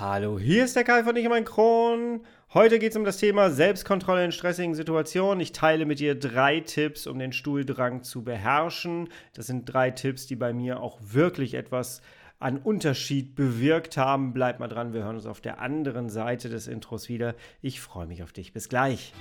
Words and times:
Hallo, 0.00 0.38
hier 0.38 0.64
ist 0.64 0.76
der 0.76 0.84
Kai 0.84 1.04
von 1.04 1.14
Ich 1.14 1.28
mein 1.28 1.44
Kron. 1.44 2.22
Heute 2.54 2.78
geht 2.78 2.92
es 2.92 2.96
um 2.96 3.04
das 3.04 3.18
Thema 3.18 3.50
Selbstkontrolle 3.50 4.24
in 4.24 4.32
stressigen 4.32 4.74
Situationen. 4.74 5.40
Ich 5.40 5.52
teile 5.52 5.84
mit 5.84 5.98
dir 5.98 6.18
drei 6.18 6.60
Tipps, 6.60 7.06
um 7.06 7.18
den 7.18 7.34
Stuhldrang 7.34 8.02
zu 8.02 8.24
beherrschen. 8.24 9.10
Das 9.34 9.46
sind 9.46 9.66
drei 9.66 9.90
Tipps, 9.90 10.26
die 10.26 10.36
bei 10.36 10.54
mir 10.54 10.80
auch 10.80 10.98
wirklich 11.02 11.52
etwas 11.52 12.00
an 12.38 12.56
Unterschied 12.56 13.34
bewirkt 13.34 13.98
haben. 13.98 14.32
Bleib 14.32 14.58
mal 14.58 14.68
dran, 14.68 14.94
wir 14.94 15.04
hören 15.04 15.16
uns 15.16 15.26
auf 15.26 15.42
der 15.42 15.60
anderen 15.60 16.08
Seite 16.08 16.48
des 16.48 16.66
Intros 16.66 17.10
wieder. 17.10 17.34
Ich 17.60 17.82
freue 17.82 18.06
mich 18.06 18.22
auf 18.22 18.32
dich. 18.32 18.54
Bis 18.54 18.70
gleich. 18.70 19.12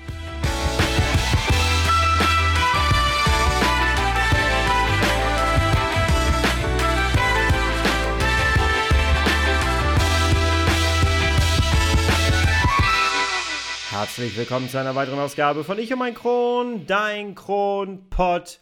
Herzlich 14.00 14.38
willkommen 14.38 14.70
zu 14.70 14.80
einer 14.80 14.96
weiteren 14.96 15.20
Ausgabe 15.20 15.66
von 15.66 15.78
Ich 15.78 15.92
und 15.92 16.00
mein 16.00 16.14
Kron, 16.14 16.86
dein 16.88 17.36
Kronpott. 17.36 18.62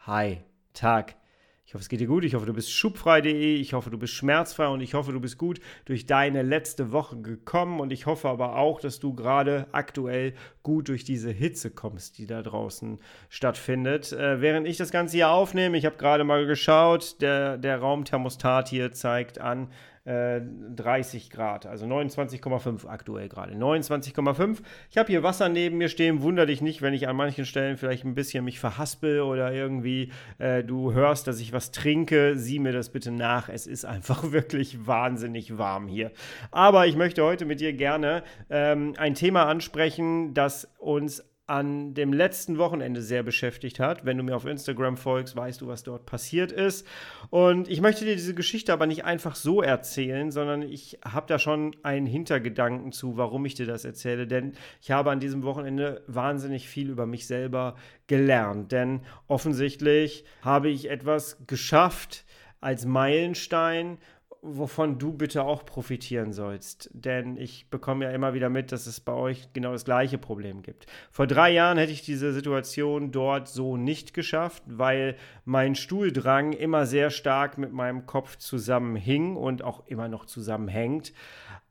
Hi, 0.00 0.42
Tag. 0.74 1.16
Ich 1.64 1.72
hoffe, 1.72 1.80
es 1.80 1.88
geht 1.88 2.00
dir 2.00 2.06
gut. 2.06 2.22
Ich 2.22 2.34
hoffe, 2.34 2.44
du 2.44 2.52
bist 2.52 2.70
schubfrei.de. 2.70 3.56
Ich 3.56 3.72
hoffe, 3.72 3.88
du 3.88 3.96
bist 3.96 4.12
schmerzfrei 4.12 4.66
und 4.68 4.82
ich 4.82 4.92
hoffe, 4.92 5.12
du 5.12 5.20
bist 5.20 5.38
gut 5.38 5.60
durch 5.86 6.04
deine 6.04 6.42
letzte 6.42 6.92
Woche 6.92 7.16
gekommen. 7.16 7.80
Und 7.80 7.94
ich 7.94 8.04
hoffe 8.04 8.28
aber 8.28 8.56
auch, 8.56 8.78
dass 8.78 9.00
du 9.00 9.14
gerade 9.14 9.68
aktuell 9.72 10.34
gut 10.62 10.88
durch 10.88 11.02
diese 11.04 11.30
Hitze 11.30 11.70
kommst, 11.70 12.18
die 12.18 12.26
da 12.26 12.42
draußen 12.42 12.98
stattfindet. 13.30 14.12
Äh, 14.12 14.42
während 14.42 14.68
ich 14.68 14.76
das 14.76 14.90
Ganze 14.90 15.16
hier 15.16 15.30
aufnehme, 15.30 15.78
ich 15.78 15.86
habe 15.86 15.96
gerade 15.96 16.24
mal 16.24 16.44
geschaut, 16.44 17.22
der, 17.22 17.56
der 17.56 17.78
Raumthermostat 17.78 18.68
hier 18.68 18.92
zeigt 18.92 19.40
an 19.40 19.70
30 20.06 21.26
äh, 21.26 21.34
Grad, 21.34 21.64
also 21.64 21.86
29,5 21.86 22.86
aktuell 22.86 23.30
gerade. 23.30 23.54
29,5. 23.54 24.58
Ich 24.90 24.98
habe 24.98 25.08
hier 25.08 25.22
Wasser 25.22 25.48
neben 25.48 25.78
mir 25.78 25.88
stehen. 25.88 26.20
Wunder 26.20 26.44
dich 26.44 26.60
nicht, 26.60 26.82
wenn 26.82 26.92
ich 26.92 27.08
an 27.08 27.16
manchen 27.16 27.46
Stellen 27.46 27.78
vielleicht 27.78 28.04
ein 28.04 28.14
bisschen 28.14 28.44
mich 28.44 28.60
verhaspel 28.60 29.22
oder 29.22 29.50
irgendwie 29.52 30.12
äh, 30.38 30.62
du 30.62 30.92
hörst, 30.92 31.26
dass 31.26 31.40
ich 31.40 31.54
was 31.54 31.70
trinke. 31.70 32.36
Sieh 32.36 32.58
mir 32.58 32.72
das 32.72 32.90
bitte 32.90 33.12
nach. 33.12 33.48
Es 33.48 33.66
ist 33.66 33.86
einfach 33.86 34.24
wirklich 34.32 34.86
wahnsinnig 34.86 35.56
warm 35.56 35.88
hier. 35.88 36.12
Aber 36.50 36.86
ich 36.86 36.96
möchte 36.96 37.22
heute 37.22 37.46
mit 37.46 37.60
dir 37.60 37.72
gerne 37.72 38.24
ähm, 38.50 38.92
ein 38.98 39.14
Thema 39.14 39.46
ansprechen, 39.46 40.34
das 40.34 40.70
uns 40.78 41.24
an 41.46 41.92
dem 41.92 42.12
letzten 42.14 42.56
Wochenende 42.56 43.02
sehr 43.02 43.22
beschäftigt 43.22 43.78
hat. 43.78 44.06
Wenn 44.06 44.16
du 44.16 44.24
mir 44.24 44.34
auf 44.34 44.46
Instagram 44.46 44.96
folgst, 44.96 45.36
weißt 45.36 45.60
du, 45.60 45.66
was 45.66 45.82
dort 45.82 46.06
passiert 46.06 46.52
ist. 46.52 46.86
Und 47.28 47.68
ich 47.68 47.82
möchte 47.82 48.06
dir 48.06 48.14
diese 48.14 48.34
Geschichte 48.34 48.72
aber 48.72 48.86
nicht 48.86 49.04
einfach 49.04 49.34
so 49.34 49.60
erzählen, 49.60 50.30
sondern 50.30 50.62
ich 50.62 50.98
habe 51.04 51.26
da 51.26 51.38
schon 51.38 51.76
einen 51.82 52.06
Hintergedanken 52.06 52.92
zu, 52.92 53.18
warum 53.18 53.44
ich 53.44 53.54
dir 53.54 53.66
das 53.66 53.84
erzähle. 53.84 54.26
Denn 54.26 54.54
ich 54.80 54.90
habe 54.90 55.10
an 55.10 55.20
diesem 55.20 55.42
Wochenende 55.42 56.02
wahnsinnig 56.06 56.66
viel 56.66 56.88
über 56.88 57.04
mich 57.04 57.26
selber 57.26 57.76
gelernt. 58.06 58.72
Denn 58.72 59.00
offensichtlich 59.26 60.24
habe 60.40 60.70
ich 60.70 60.88
etwas 60.88 61.46
geschafft 61.46 62.24
als 62.62 62.86
Meilenstein, 62.86 63.98
wovon 64.44 64.98
du 64.98 65.12
bitte 65.12 65.42
auch 65.42 65.64
profitieren 65.64 66.32
sollst. 66.32 66.90
Denn 66.92 67.36
ich 67.36 67.70
bekomme 67.70 68.04
ja 68.04 68.10
immer 68.10 68.34
wieder 68.34 68.50
mit, 68.50 68.72
dass 68.72 68.86
es 68.86 69.00
bei 69.00 69.14
euch 69.14 69.52
genau 69.54 69.72
das 69.72 69.84
gleiche 69.84 70.18
Problem 70.18 70.62
gibt. 70.62 70.86
Vor 71.10 71.26
drei 71.26 71.50
Jahren 71.50 71.78
hätte 71.78 71.92
ich 71.92 72.02
diese 72.02 72.32
Situation 72.32 73.10
dort 73.10 73.48
so 73.48 73.76
nicht 73.76 74.12
geschafft, 74.12 74.62
weil 74.66 75.16
mein 75.44 75.74
Stuhldrang 75.74 76.52
immer 76.52 76.84
sehr 76.84 77.10
stark 77.10 77.56
mit 77.56 77.72
meinem 77.72 78.04
Kopf 78.06 78.36
zusammenhing 78.36 79.36
und 79.36 79.62
auch 79.62 79.86
immer 79.86 80.08
noch 80.08 80.26
zusammenhängt. 80.26 81.14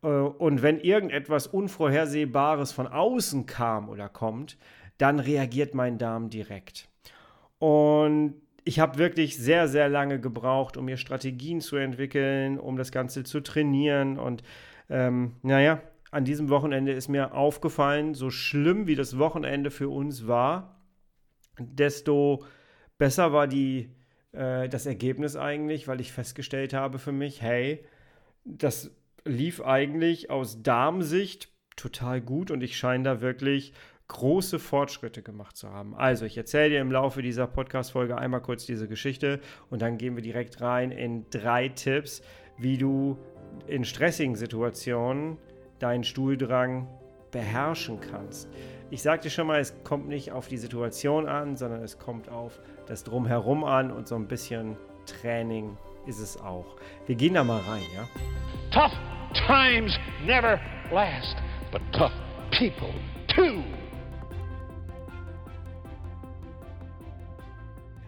Äh, 0.02 0.08
und 0.08 0.62
wenn 0.62 0.80
irgendetwas 0.80 1.48
Unvorhersehbares 1.48 2.72
von 2.72 2.88
außen 2.88 3.46
kam 3.46 3.88
oder 3.88 4.10
kommt, 4.10 4.58
dann 4.98 5.20
reagiert 5.20 5.76
mein 5.76 5.98
Darm 5.98 6.30
direkt. 6.30 6.90
Und 7.60 8.43
ich 8.66 8.80
habe 8.80 8.98
wirklich 8.98 9.38
sehr, 9.38 9.68
sehr 9.68 9.90
lange 9.90 10.20
gebraucht, 10.20 10.78
um 10.78 10.86
mir 10.86 10.98
Strategien 10.98 11.62
zu 11.62 11.76
entwickeln, 11.76 12.60
um 12.60 12.78
das 12.78 12.92
Ganze 12.92 13.24
zu 13.24 13.42
trainieren. 13.42 14.18
Und 14.18 14.44
ähm, 14.90 15.36
naja, 15.42 15.82
an 16.12 16.26
diesem 16.26 16.50
Wochenende 16.50 16.92
ist 16.92 17.08
mir 17.08 17.34
aufgefallen, 17.34 18.14
so 18.14 18.30
schlimm 18.30 18.88
wie 18.88 18.96
das 18.96 19.18
Wochenende 19.18 19.72
für 19.72 19.90
uns 19.90 20.28
war, 20.28 20.80
desto 21.60 22.46
besser 22.98 23.34
war 23.34 23.48
die, 23.48 23.90
äh, 24.32 24.70
das 24.70 24.86
Ergebnis 24.86 25.36
eigentlich, 25.36 25.88
weil 25.88 26.00
ich 26.00 26.12
festgestellt 26.12 26.74
habe 26.74 27.00
für 27.00 27.12
mich, 27.12 27.42
hey, 27.42 27.84
das 28.46 28.92
lief 29.26 29.62
eigentlich 29.62 30.30
aus 30.30 30.62
Darmsicht 30.64 31.50
total 31.76 32.22
gut 32.22 32.52
und 32.52 32.62
ich 32.62 32.78
scheine 32.78 33.04
da 33.04 33.22
wirklich 33.22 33.74
große 34.08 34.60
Fortschritte 34.60 35.22
gemacht 35.22 35.58
zu 35.58 35.72
haben. 35.72 35.96
Also, 35.96 36.26
ich 36.26 36.38
erzähle 36.38 36.70
dir 36.70 36.82
im 36.82 36.92
Laufe 36.92 37.22
dieser 37.22 37.48
Podcast-Folge 37.48 38.18
einmal 38.18 38.42
kurz 38.42 38.66
diese 38.66 38.88
Geschichte 38.88 39.40
und 39.70 39.82
dann 39.82 39.98
gehen 39.98 40.16
wir 40.16 40.24
direkt 40.24 40.62
rein 40.62 40.92
in 40.92 41.26
drei 41.30 41.70
Tipps, 41.70 42.22
wie 42.58 42.78
du 42.78 43.18
in 43.68 43.86
stressigen 43.86 44.36
Situationen 44.36 45.38
deinen 45.80 46.04
Stuhldrang 46.04 46.88
beherrschen 47.32 48.00
kannst. 48.00 48.48
Ich 48.90 49.02
sagte 49.02 49.30
schon 49.30 49.48
mal, 49.48 49.60
es 49.60 49.74
kommt 49.84 50.08
nicht 50.08 50.32
auf 50.32 50.48
die 50.48 50.58
Situation 50.58 51.28
an, 51.28 51.58
sondern 51.58 51.82
es 51.82 51.98
kommt 51.98 52.30
auf 52.30 52.60
das 52.86 53.04
Drumherum 53.04 53.64
an 53.64 53.92
und 53.92 54.08
so 54.08 54.16
ein 54.16 54.28
bisschen 54.28 54.78
Training 55.06 55.78
ist 56.06 56.20
es 56.20 56.40
auch. 56.40 56.78
Wir 57.08 57.16
gehen 57.16 57.34
da 57.34 57.44
mal 57.44 57.62
rein, 57.62 57.84
ja? 57.96 58.08
Tough 58.72 58.94
times 59.48 59.98
never 60.26 60.60
last, 60.92 61.38
but 61.72 61.82
tough 61.92 62.14
people 62.52 62.94
too. 63.28 63.64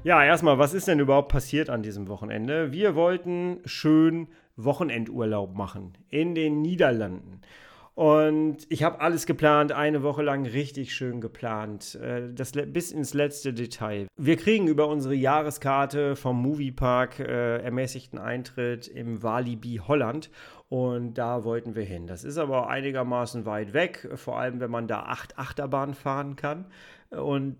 Ja, 0.05 0.23
erstmal, 0.23 0.59
was 0.59 0.75
ist 0.75 0.87
denn 0.87 0.99
überhaupt 0.99 1.31
passiert 1.31 1.67
an 1.67 1.81
diesem 1.81 2.07
Wochenende? 2.07 2.71
Wir 2.71 2.93
wollten 2.93 3.57
schön 3.65 4.27
Wochenendurlaub 4.55 5.55
machen 5.55 5.97
in 6.09 6.35
den 6.35 6.61
Niederlanden. 6.61 7.41
Und 7.95 8.57
ich 8.69 8.83
habe 8.83 9.01
alles 9.01 9.25
geplant, 9.25 9.71
eine 9.71 10.03
Woche 10.03 10.21
lang 10.21 10.45
richtig 10.45 10.93
schön 10.93 11.21
geplant, 11.21 11.95
äh, 11.95 12.31
das, 12.31 12.51
bis 12.51 12.91
ins 12.91 13.15
letzte 13.15 13.51
Detail. 13.51 14.05
Wir 14.15 14.37
kriegen 14.37 14.67
über 14.67 14.89
unsere 14.89 15.15
Jahreskarte 15.15 16.15
vom 16.15 16.39
Moviepark 16.39 17.19
äh, 17.19 17.63
ermäßigten 17.63 18.19
Eintritt 18.19 18.87
im 18.87 19.23
Walibi 19.23 19.81
Holland 19.87 20.29
und 20.69 21.15
da 21.15 21.43
wollten 21.43 21.73
wir 21.73 21.83
hin. 21.83 22.05
Das 22.05 22.23
ist 22.23 22.37
aber 22.37 22.69
einigermaßen 22.69 23.47
weit 23.47 23.73
weg, 23.73 24.07
vor 24.13 24.37
allem 24.37 24.59
wenn 24.59 24.69
man 24.69 24.87
da 24.87 24.99
acht 24.99 25.39
Achterbahnen 25.39 25.95
fahren 25.95 26.35
kann. 26.35 26.65
Und 27.09 27.55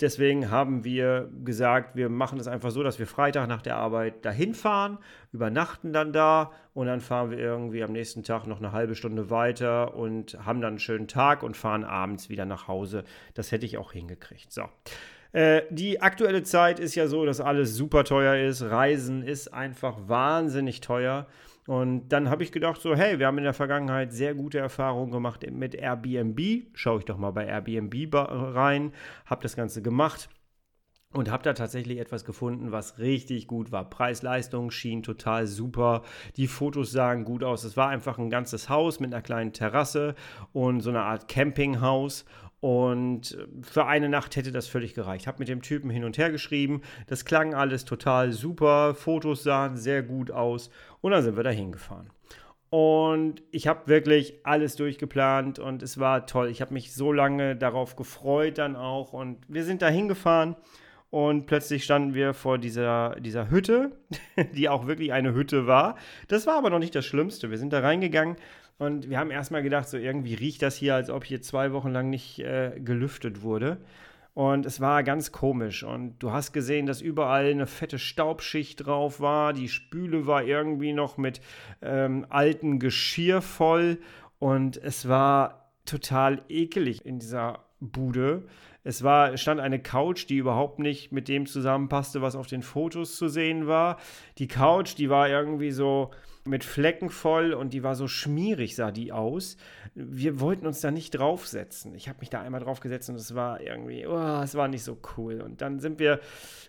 Deswegen 0.00 0.50
haben 0.50 0.84
wir 0.84 1.28
gesagt, 1.44 1.94
wir 1.94 2.08
machen 2.08 2.38
es 2.40 2.48
einfach 2.48 2.70
so, 2.70 2.82
dass 2.82 2.98
wir 2.98 3.06
Freitag 3.06 3.48
nach 3.48 3.60
der 3.60 3.76
Arbeit 3.76 4.24
dahin 4.24 4.54
fahren, 4.54 4.98
übernachten 5.32 5.92
dann 5.92 6.12
da 6.12 6.52
und 6.72 6.86
dann 6.86 7.00
fahren 7.00 7.30
wir 7.30 7.38
irgendwie 7.38 7.82
am 7.82 7.92
nächsten 7.92 8.22
Tag 8.22 8.46
noch 8.46 8.58
eine 8.58 8.72
halbe 8.72 8.94
Stunde 8.94 9.28
weiter 9.28 9.94
und 9.94 10.38
haben 10.44 10.60
dann 10.60 10.70
einen 10.70 10.78
schönen 10.78 11.08
Tag 11.08 11.42
und 11.42 11.56
fahren 11.56 11.84
abends 11.84 12.30
wieder 12.30 12.46
nach 12.46 12.66
Hause. 12.66 13.04
Das 13.34 13.52
hätte 13.52 13.66
ich 13.66 13.76
auch 13.76 13.92
hingekriegt. 13.92 14.52
So. 14.52 14.62
Äh, 15.32 15.62
die 15.70 16.00
aktuelle 16.00 16.42
Zeit 16.42 16.80
ist 16.80 16.94
ja 16.94 17.06
so, 17.06 17.24
dass 17.26 17.40
alles 17.40 17.76
super 17.76 18.04
teuer 18.04 18.36
ist. 18.48 18.62
Reisen 18.62 19.22
ist 19.22 19.52
einfach 19.52 19.96
wahnsinnig 20.08 20.80
teuer. 20.80 21.26
Und 21.70 22.08
dann 22.08 22.30
habe 22.30 22.42
ich 22.42 22.50
gedacht, 22.50 22.80
so, 22.80 22.96
hey, 22.96 23.20
wir 23.20 23.28
haben 23.28 23.38
in 23.38 23.44
der 23.44 23.54
Vergangenheit 23.54 24.12
sehr 24.12 24.34
gute 24.34 24.58
Erfahrungen 24.58 25.12
gemacht 25.12 25.48
mit 25.52 25.76
Airbnb. 25.76 26.66
Schaue 26.74 26.98
ich 26.98 27.04
doch 27.04 27.16
mal 27.16 27.30
bei 27.30 27.46
Airbnb 27.46 28.12
rein, 28.12 28.92
habe 29.24 29.44
das 29.44 29.54
Ganze 29.54 29.80
gemacht 29.80 30.28
und 31.12 31.30
habe 31.30 31.44
da 31.44 31.52
tatsächlich 31.52 31.98
etwas 32.00 32.24
gefunden, 32.24 32.72
was 32.72 32.98
richtig 32.98 33.46
gut 33.46 33.70
war. 33.70 33.88
Preis-Leistung 33.88 34.72
schien 34.72 35.04
total 35.04 35.46
super. 35.46 36.02
Die 36.36 36.48
Fotos 36.48 36.90
sahen 36.90 37.22
gut 37.22 37.44
aus. 37.44 37.62
Es 37.62 37.76
war 37.76 37.88
einfach 37.88 38.18
ein 38.18 38.30
ganzes 38.30 38.68
Haus 38.68 38.98
mit 38.98 39.14
einer 39.14 39.22
kleinen 39.22 39.52
Terrasse 39.52 40.16
und 40.52 40.80
so 40.80 40.90
eine 40.90 41.02
Art 41.02 41.28
Campinghaus. 41.28 42.24
Und 42.60 43.38
für 43.62 43.86
eine 43.86 44.10
Nacht 44.10 44.36
hätte 44.36 44.52
das 44.52 44.68
völlig 44.68 44.92
gereicht. 44.92 45.26
Habe 45.26 45.38
mit 45.38 45.48
dem 45.48 45.62
Typen 45.62 45.88
hin 45.88 46.04
und 46.04 46.18
her 46.18 46.30
geschrieben. 46.30 46.82
Das 47.06 47.24
klang 47.24 47.54
alles 47.54 47.86
total 47.86 48.32
super. 48.32 48.94
Fotos 48.94 49.42
sahen 49.42 49.78
sehr 49.78 50.02
gut 50.02 50.30
aus. 50.30 50.70
Und 51.00 51.12
dann 51.12 51.22
sind 51.22 51.36
wir 51.36 51.42
da 51.42 51.50
hingefahren. 51.50 52.10
Und 52.70 53.42
ich 53.50 53.66
habe 53.66 53.88
wirklich 53.88 54.34
alles 54.44 54.76
durchgeplant 54.76 55.58
und 55.58 55.82
es 55.82 55.98
war 55.98 56.26
toll. 56.26 56.48
Ich 56.50 56.60
habe 56.60 56.72
mich 56.72 56.92
so 56.94 57.12
lange 57.12 57.56
darauf 57.56 57.96
gefreut 57.96 58.58
dann 58.58 58.76
auch. 58.76 59.12
Und 59.12 59.38
wir 59.48 59.64
sind 59.64 59.82
da 59.82 59.88
hingefahren 59.88 60.54
und 61.10 61.46
plötzlich 61.46 61.82
standen 61.82 62.14
wir 62.14 62.32
vor 62.32 62.58
dieser, 62.58 63.16
dieser 63.18 63.50
Hütte, 63.50 63.90
die 64.54 64.68
auch 64.68 64.86
wirklich 64.86 65.12
eine 65.12 65.34
Hütte 65.34 65.66
war. 65.66 65.96
Das 66.28 66.46
war 66.46 66.56
aber 66.56 66.70
noch 66.70 66.78
nicht 66.78 66.94
das 66.94 67.04
Schlimmste. 67.04 67.50
Wir 67.50 67.58
sind 67.58 67.72
da 67.72 67.80
reingegangen 67.80 68.36
und 68.78 69.10
wir 69.10 69.18
haben 69.18 69.32
erstmal 69.32 69.64
gedacht, 69.64 69.88
so 69.88 69.96
irgendwie 69.96 70.34
riecht 70.34 70.62
das 70.62 70.76
hier, 70.76 70.94
als 70.94 71.10
ob 71.10 71.24
hier 71.24 71.42
zwei 71.42 71.72
Wochen 71.72 71.90
lang 71.90 72.08
nicht 72.08 72.38
äh, 72.38 72.78
gelüftet 72.78 73.42
wurde. 73.42 73.78
Und 74.40 74.64
es 74.64 74.80
war 74.80 75.02
ganz 75.02 75.32
komisch. 75.32 75.82
Und 75.82 76.18
du 76.20 76.32
hast 76.32 76.54
gesehen, 76.54 76.86
dass 76.86 77.02
überall 77.02 77.50
eine 77.50 77.66
fette 77.66 77.98
Staubschicht 77.98 78.86
drauf 78.86 79.20
war. 79.20 79.52
Die 79.52 79.68
Spüle 79.68 80.26
war 80.26 80.42
irgendwie 80.44 80.94
noch 80.94 81.18
mit 81.18 81.42
ähm, 81.82 82.24
altem 82.30 82.78
Geschirr 82.78 83.42
voll. 83.42 83.98
Und 84.38 84.78
es 84.78 85.06
war 85.06 85.70
total 85.84 86.40
ekelig 86.48 87.04
in 87.04 87.18
dieser 87.18 87.66
Bude. 87.80 88.44
Es 88.82 89.02
war, 89.02 89.36
stand 89.36 89.60
eine 89.60 89.78
Couch, 89.78 90.26
die 90.30 90.38
überhaupt 90.38 90.78
nicht 90.78 91.12
mit 91.12 91.28
dem 91.28 91.44
zusammenpasste, 91.44 92.22
was 92.22 92.34
auf 92.34 92.46
den 92.46 92.62
Fotos 92.62 93.16
zu 93.16 93.28
sehen 93.28 93.66
war. 93.66 93.98
Die 94.38 94.48
Couch, 94.48 94.96
die 94.96 95.10
war 95.10 95.28
irgendwie 95.28 95.70
so 95.70 96.12
mit 96.44 96.64
Flecken 96.64 97.10
voll 97.10 97.52
und 97.52 97.72
die 97.72 97.82
war 97.82 97.94
so 97.94 98.08
schmierig, 98.08 98.76
sah 98.76 98.90
die 98.90 99.12
aus. 99.12 99.56
Wir 99.94 100.40
wollten 100.40 100.66
uns 100.66 100.80
da 100.80 100.90
nicht 100.90 101.10
draufsetzen. 101.10 101.94
Ich 101.94 102.08
habe 102.08 102.20
mich 102.20 102.30
da 102.30 102.40
einmal 102.40 102.60
draufgesetzt 102.60 103.10
und 103.10 103.16
es 103.16 103.34
war 103.34 103.60
irgendwie, 103.60 104.06
oh, 104.06 104.40
es 104.42 104.54
war 104.54 104.68
nicht 104.68 104.84
so 104.84 104.98
cool. 105.16 105.40
Und 105.40 105.60
dann 105.60 105.80
sind 105.80 105.98
wir 105.98 106.20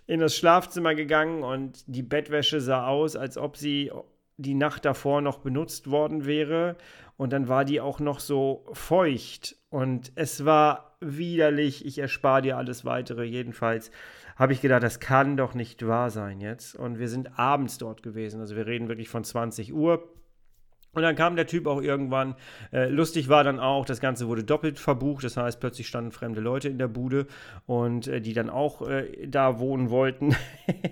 in 0.06 0.20
das 0.20 0.36
Schlafzimmer 0.36 0.94
gegangen 0.94 1.42
und 1.42 1.84
die 1.86 2.02
Bettwäsche 2.02 2.60
sah 2.60 2.86
aus, 2.86 3.16
als 3.16 3.38
ob 3.38 3.56
sie 3.56 3.90
die 4.36 4.54
Nacht 4.54 4.84
davor 4.84 5.20
noch 5.20 5.38
benutzt 5.38 5.90
worden 5.90 6.26
wäre. 6.26 6.76
Und 7.16 7.32
dann 7.32 7.48
war 7.48 7.64
die 7.64 7.80
auch 7.80 8.00
noch 8.00 8.20
so 8.20 8.66
feucht. 8.72 9.56
Und 9.70 10.12
es 10.16 10.44
war 10.44 10.96
widerlich, 11.00 11.84
ich 11.86 11.98
erspare 11.98 12.42
dir 12.42 12.56
alles 12.56 12.84
weitere. 12.84 13.24
Jedenfalls 13.24 13.90
habe 14.36 14.52
ich 14.52 14.60
gedacht, 14.60 14.82
das 14.82 15.00
kann 15.00 15.36
doch 15.36 15.54
nicht 15.54 15.86
wahr 15.86 16.10
sein 16.10 16.40
jetzt. 16.40 16.74
Und 16.74 16.98
wir 16.98 17.08
sind 17.08 17.38
abends 17.38 17.78
dort 17.78 18.02
gewesen. 18.02 18.40
Also 18.40 18.56
wir 18.56 18.66
reden 18.66 18.88
wirklich 18.88 19.08
von 19.08 19.24
20 19.24 19.72
Uhr. 19.72 20.08
Und 20.94 21.00
dann 21.00 21.16
kam 21.16 21.36
der 21.36 21.46
Typ 21.46 21.66
auch 21.66 21.80
irgendwann. 21.80 22.34
Äh, 22.70 22.90
lustig 22.90 23.30
war 23.30 23.44
dann 23.44 23.60
auch, 23.60 23.86
das 23.86 23.98
Ganze 23.98 24.28
wurde 24.28 24.44
doppelt 24.44 24.78
verbucht. 24.78 25.24
Das 25.24 25.38
heißt, 25.38 25.58
plötzlich 25.58 25.88
standen 25.88 26.12
fremde 26.12 26.42
Leute 26.42 26.68
in 26.68 26.76
der 26.76 26.88
Bude 26.88 27.26
und 27.64 28.08
äh, 28.08 28.20
die 28.20 28.34
dann 28.34 28.50
auch 28.50 28.86
äh, 28.86 29.26
da 29.26 29.58
wohnen 29.58 29.88
wollten. 29.88 30.36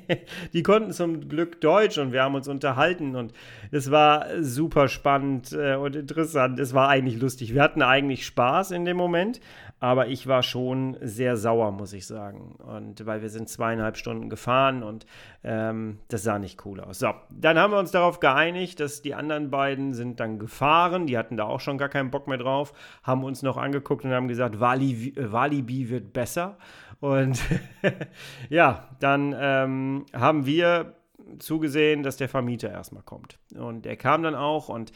die 0.54 0.62
konnten 0.62 0.92
zum 0.92 1.28
Glück 1.28 1.60
Deutsch 1.60 1.98
und 1.98 2.12
wir 2.12 2.22
haben 2.22 2.34
uns 2.34 2.48
unterhalten 2.48 3.14
und 3.14 3.34
es 3.72 3.90
war 3.90 4.26
super 4.40 4.88
spannend 4.88 5.52
äh, 5.52 5.75
und 5.75 5.94
interessant. 5.96 6.58
Es 6.58 6.72
war 6.72 6.88
eigentlich 6.88 7.20
lustig. 7.20 7.52
Wir 7.52 7.62
hatten 7.62 7.82
eigentlich 7.82 8.25
Spaß 8.25 8.70
in 8.70 8.87
dem 8.87 8.96
Moment, 8.96 9.42
aber 9.81 10.09
ich 10.09 10.27
war 10.27 10.43
schon 10.43 10.97
sehr 11.00 11.38
sauer, 11.38 11.73
muss 11.73 11.94
ich 11.94 12.06
sagen. 12.06 12.56
Und 12.56 13.05
weil 13.06 13.23
wir 13.23 13.31
sind 13.31 13.49
zweieinhalb 13.49 13.97
Stunden 13.97 14.29
gefahren 14.29 14.82
und 14.82 15.06
ähm, 15.43 15.99
das 16.09 16.23
sah 16.23 16.38
nicht 16.38 16.65
cool 16.67 16.81
aus. 16.81 16.99
So, 16.99 17.15
dann 17.31 17.59
haben 17.59 17.73
wir 17.73 17.79
uns 17.79 17.91
darauf 17.91 18.21
geeinigt, 18.21 18.79
dass 18.79 19.00
die 19.00 19.15
anderen 19.15 19.50
beiden 19.50 19.94
sind 19.94 20.21
dann 20.21 20.38
gefahren. 20.38 21.06
Die 21.06 21.17
hatten 21.17 21.38
da 21.38 21.44
auch 21.44 21.61
schon 21.61 21.79
gar 21.79 21.88
keinen 21.88 22.11
Bock 22.11 22.29
mehr 22.29 22.37
drauf, 22.37 22.75
haben 23.03 23.25
uns 23.25 23.43
noch 23.43 23.56
angeguckt 23.56 24.05
und 24.05 24.12
haben 24.12 24.29
gesagt, 24.29 24.61
Wali, 24.61 25.15
Walibi 25.17 25.88
wird 25.88 26.12
besser. 26.12 26.59
Und 27.00 27.41
ja, 28.50 28.88
dann 29.00 29.35
ähm, 29.38 30.05
haben 30.12 30.44
wir 30.44 30.94
zugesehen, 31.38 32.03
dass 32.03 32.19
der 32.19 32.29
Vermieter 32.29 32.71
erstmal 32.71 33.03
kommt. 33.03 33.38
Und 33.55 33.87
der 33.87 33.97
kam 33.97 34.23
dann 34.23 34.35
auch 34.35 34.69
und 34.69 34.93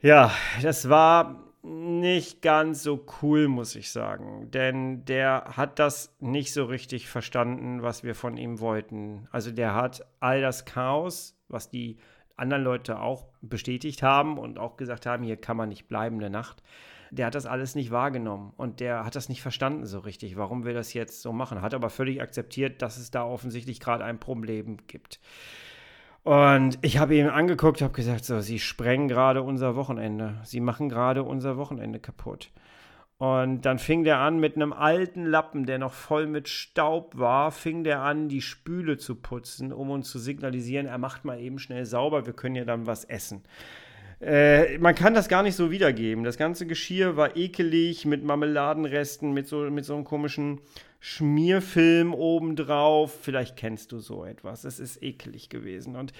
ja, 0.00 0.30
das 0.62 0.88
war 0.88 1.49
nicht 1.62 2.42
ganz 2.42 2.82
so 2.82 3.04
cool, 3.22 3.48
muss 3.48 3.74
ich 3.74 3.90
sagen. 3.90 4.50
Denn 4.50 5.04
der 5.04 5.44
hat 5.56 5.78
das 5.78 6.14
nicht 6.20 6.52
so 6.52 6.64
richtig 6.64 7.08
verstanden, 7.08 7.82
was 7.82 8.02
wir 8.02 8.14
von 8.14 8.36
ihm 8.36 8.60
wollten. 8.60 9.28
Also 9.30 9.50
der 9.50 9.74
hat 9.74 10.06
all 10.20 10.40
das 10.40 10.64
Chaos, 10.64 11.36
was 11.48 11.68
die 11.68 11.98
anderen 12.36 12.64
Leute 12.64 13.00
auch 13.00 13.26
bestätigt 13.42 14.02
haben 14.02 14.38
und 14.38 14.58
auch 14.58 14.76
gesagt 14.76 15.04
haben, 15.06 15.22
hier 15.22 15.36
kann 15.36 15.56
man 15.56 15.68
nicht 15.68 15.88
bleiben 15.88 16.16
eine 16.16 16.30
Nacht. 16.30 16.62
Der 17.10 17.26
hat 17.26 17.34
das 17.34 17.44
alles 17.44 17.74
nicht 17.74 17.90
wahrgenommen 17.90 18.52
und 18.56 18.80
der 18.80 19.04
hat 19.04 19.16
das 19.16 19.28
nicht 19.28 19.42
verstanden 19.42 19.84
so 19.84 19.98
richtig, 19.98 20.36
warum 20.36 20.64
wir 20.64 20.72
das 20.72 20.94
jetzt 20.94 21.22
so 21.22 21.32
machen. 21.32 21.60
Hat 21.60 21.74
aber 21.74 21.90
völlig 21.90 22.22
akzeptiert, 22.22 22.82
dass 22.82 22.96
es 22.96 23.10
da 23.10 23.24
offensichtlich 23.24 23.80
gerade 23.80 24.04
ein 24.04 24.20
Problem 24.20 24.78
gibt. 24.86 25.20
Und 26.22 26.78
ich 26.82 26.98
habe 26.98 27.16
ihn 27.16 27.28
angeguckt, 27.28 27.80
habe 27.80 27.94
gesagt, 27.94 28.24
so, 28.24 28.40
sie 28.40 28.58
sprengen 28.58 29.08
gerade 29.08 29.42
unser 29.42 29.74
Wochenende. 29.76 30.38
Sie 30.44 30.60
machen 30.60 30.88
gerade 30.88 31.22
unser 31.22 31.56
Wochenende 31.56 31.98
kaputt. 31.98 32.50
Und 33.20 33.62
dann 33.66 33.78
fing 33.78 34.04
der 34.04 34.18
an 34.18 34.40
mit 34.40 34.56
einem 34.56 34.72
alten 34.72 35.26
Lappen, 35.26 35.66
der 35.66 35.78
noch 35.78 35.92
voll 35.92 36.26
mit 36.26 36.48
Staub 36.48 37.18
war, 37.18 37.50
fing 37.50 37.84
der 37.84 38.00
an, 38.00 38.28
die 38.28 38.40
Spüle 38.40 38.96
zu 38.96 39.14
putzen, 39.14 39.74
um 39.74 39.90
uns 39.90 40.10
zu 40.10 40.18
signalisieren, 40.18 40.86
er 40.86 40.96
macht 40.96 41.26
mal 41.26 41.38
eben 41.38 41.58
schnell 41.58 41.84
sauber, 41.84 42.24
wir 42.24 42.32
können 42.32 42.56
ja 42.56 42.64
dann 42.64 42.86
was 42.86 43.04
essen. 43.04 43.42
Äh, 44.20 44.76
man 44.78 44.94
kann 44.94 45.14
das 45.14 45.28
gar 45.28 45.42
nicht 45.42 45.56
so 45.56 45.70
wiedergeben. 45.70 46.24
Das 46.24 46.36
ganze 46.36 46.66
Geschirr 46.66 47.16
war 47.16 47.36
ekelig 47.36 48.04
mit 48.04 48.22
Marmeladenresten, 48.22 49.32
mit 49.32 49.46
so, 49.48 49.60
mit 49.70 49.84
so 49.84 49.94
einem 49.94 50.04
komischen 50.04 50.60
Schmierfilm 51.00 52.12
obendrauf. 52.12 53.18
Vielleicht 53.22 53.56
kennst 53.56 53.92
du 53.92 53.98
so 53.98 54.24
etwas. 54.24 54.64
Es 54.64 54.78
ist 54.78 55.02
ekelig 55.02 55.48
gewesen. 55.48 55.96
Und 55.96 56.12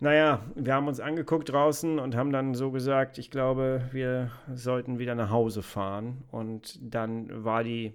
naja, 0.00 0.44
wir 0.56 0.74
haben 0.74 0.88
uns 0.88 0.98
angeguckt 0.98 1.50
draußen 1.50 2.00
und 2.00 2.16
haben 2.16 2.32
dann 2.32 2.54
so 2.54 2.72
gesagt, 2.72 3.16
ich 3.18 3.30
glaube, 3.30 3.88
wir 3.92 4.32
sollten 4.52 4.98
wieder 4.98 5.14
nach 5.14 5.30
Hause 5.30 5.62
fahren. 5.62 6.24
Und 6.32 6.78
dann 6.82 7.44
war 7.44 7.62
die 7.62 7.94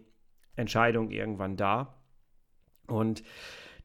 Entscheidung 0.56 1.12
irgendwann 1.12 1.58
da. 1.58 1.96
Und 2.88 3.22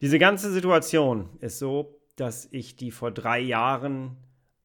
diese 0.01 0.21
ganze 0.21 0.53
Situation 0.53 1.29
ist 1.41 1.59
so, 1.59 2.01
dass 2.15 2.49
ich 2.53 2.77
die 2.77 2.93
vor 2.93 3.11
drei 3.11 3.41
Jahren 3.41 4.17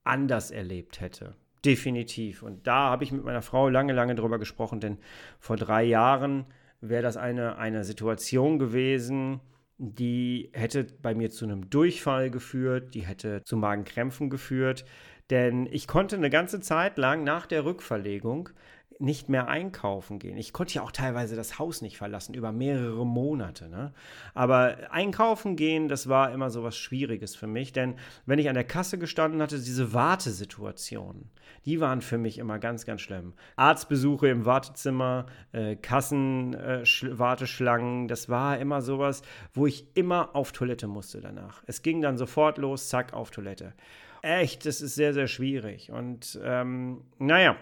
anders 0.03 0.51
erlebt 0.51 1.01
hätte. 1.01 1.35
Definitiv. 1.63 2.43
Und 2.43 2.65
da 2.65 2.89
habe 2.89 3.03
ich 3.03 3.11
mit 3.11 3.23
meiner 3.23 3.41
Frau 3.41 3.69
lange, 3.69 3.93
lange 3.93 4.15
drüber 4.15 4.39
gesprochen, 4.39 4.79
denn 4.79 4.97
vor 5.39 5.57
drei 5.57 5.83
Jahren 5.83 6.45
wäre 6.81 7.03
das 7.03 7.17
eine, 7.17 7.57
eine 7.57 7.83
Situation 7.83 8.57
gewesen, 8.57 9.41
die 9.77 10.49
hätte 10.53 10.85
bei 11.01 11.15
mir 11.15 11.29
zu 11.29 11.45
einem 11.45 11.69
Durchfall 11.69 12.29
geführt, 12.29 12.93
die 12.93 13.01
hätte 13.01 13.43
zu 13.43 13.57
Magenkrämpfen 13.57 14.29
geführt. 14.29 14.85
Denn 15.29 15.67
ich 15.71 15.87
konnte 15.87 16.15
eine 16.15 16.29
ganze 16.29 16.59
Zeit 16.59 16.97
lang 16.97 17.23
nach 17.23 17.45
der 17.45 17.63
Rückverlegung 17.63 18.49
nicht 19.01 19.29
mehr 19.29 19.47
einkaufen 19.47 20.19
gehen. 20.19 20.37
Ich 20.37 20.53
konnte 20.53 20.75
ja 20.75 20.83
auch 20.83 20.91
teilweise 20.91 21.35
das 21.35 21.57
Haus 21.57 21.81
nicht 21.81 21.97
verlassen, 21.97 22.35
über 22.35 22.51
mehrere 22.51 23.03
Monate. 23.05 23.67
Ne? 23.67 23.93
Aber 24.33 24.77
einkaufen 24.91 25.55
gehen, 25.55 25.87
das 25.87 26.07
war 26.07 26.31
immer 26.31 26.51
so 26.51 26.63
was 26.63 26.77
Schwieriges 26.77 27.35
für 27.35 27.47
mich, 27.47 27.73
denn 27.73 27.95
wenn 28.25 28.39
ich 28.39 28.47
an 28.47 28.55
der 28.55 28.63
Kasse 28.63 28.99
gestanden 28.99 29.41
hatte, 29.41 29.57
diese 29.57 29.93
Wartesituationen, 29.93 31.29
die 31.65 31.79
waren 31.79 32.01
für 32.01 32.17
mich 32.17 32.37
immer 32.37 32.59
ganz, 32.59 32.85
ganz 32.85 32.99
schlimm. 33.01 33.33
Arztbesuche 33.55 34.27
im 34.29 34.45
Wartezimmer, 34.45 35.25
äh, 35.51 35.75
Kassenwarteschlangen, 35.75 38.05
äh, 38.05 38.07
das 38.07 38.29
war 38.29 38.59
immer 38.59 38.81
sowas, 38.81 39.23
wo 39.53 39.65
ich 39.65 39.85
immer 39.95 40.35
auf 40.35 40.51
Toilette 40.51 40.87
musste 40.87 41.21
danach. 41.21 41.63
Es 41.65 41.81
ging 41.81 42.01
dann 42.01 42.17
sofort 42.17 42.57
los, 42.57 42.89
zack, 42.89 43.13
auf 43.13 43.31
Toilette. 43.31 43.73
Echt, 44.21 44.67
das 44.67 44.81
ist 44.81 44.95
sehr, 44.95 45.13
sehr 45.13 45.27
schwierig. 45.27 45.91
Und 45.91 46.37
ähm, 46.43 47.05
naja. 47.17 47.55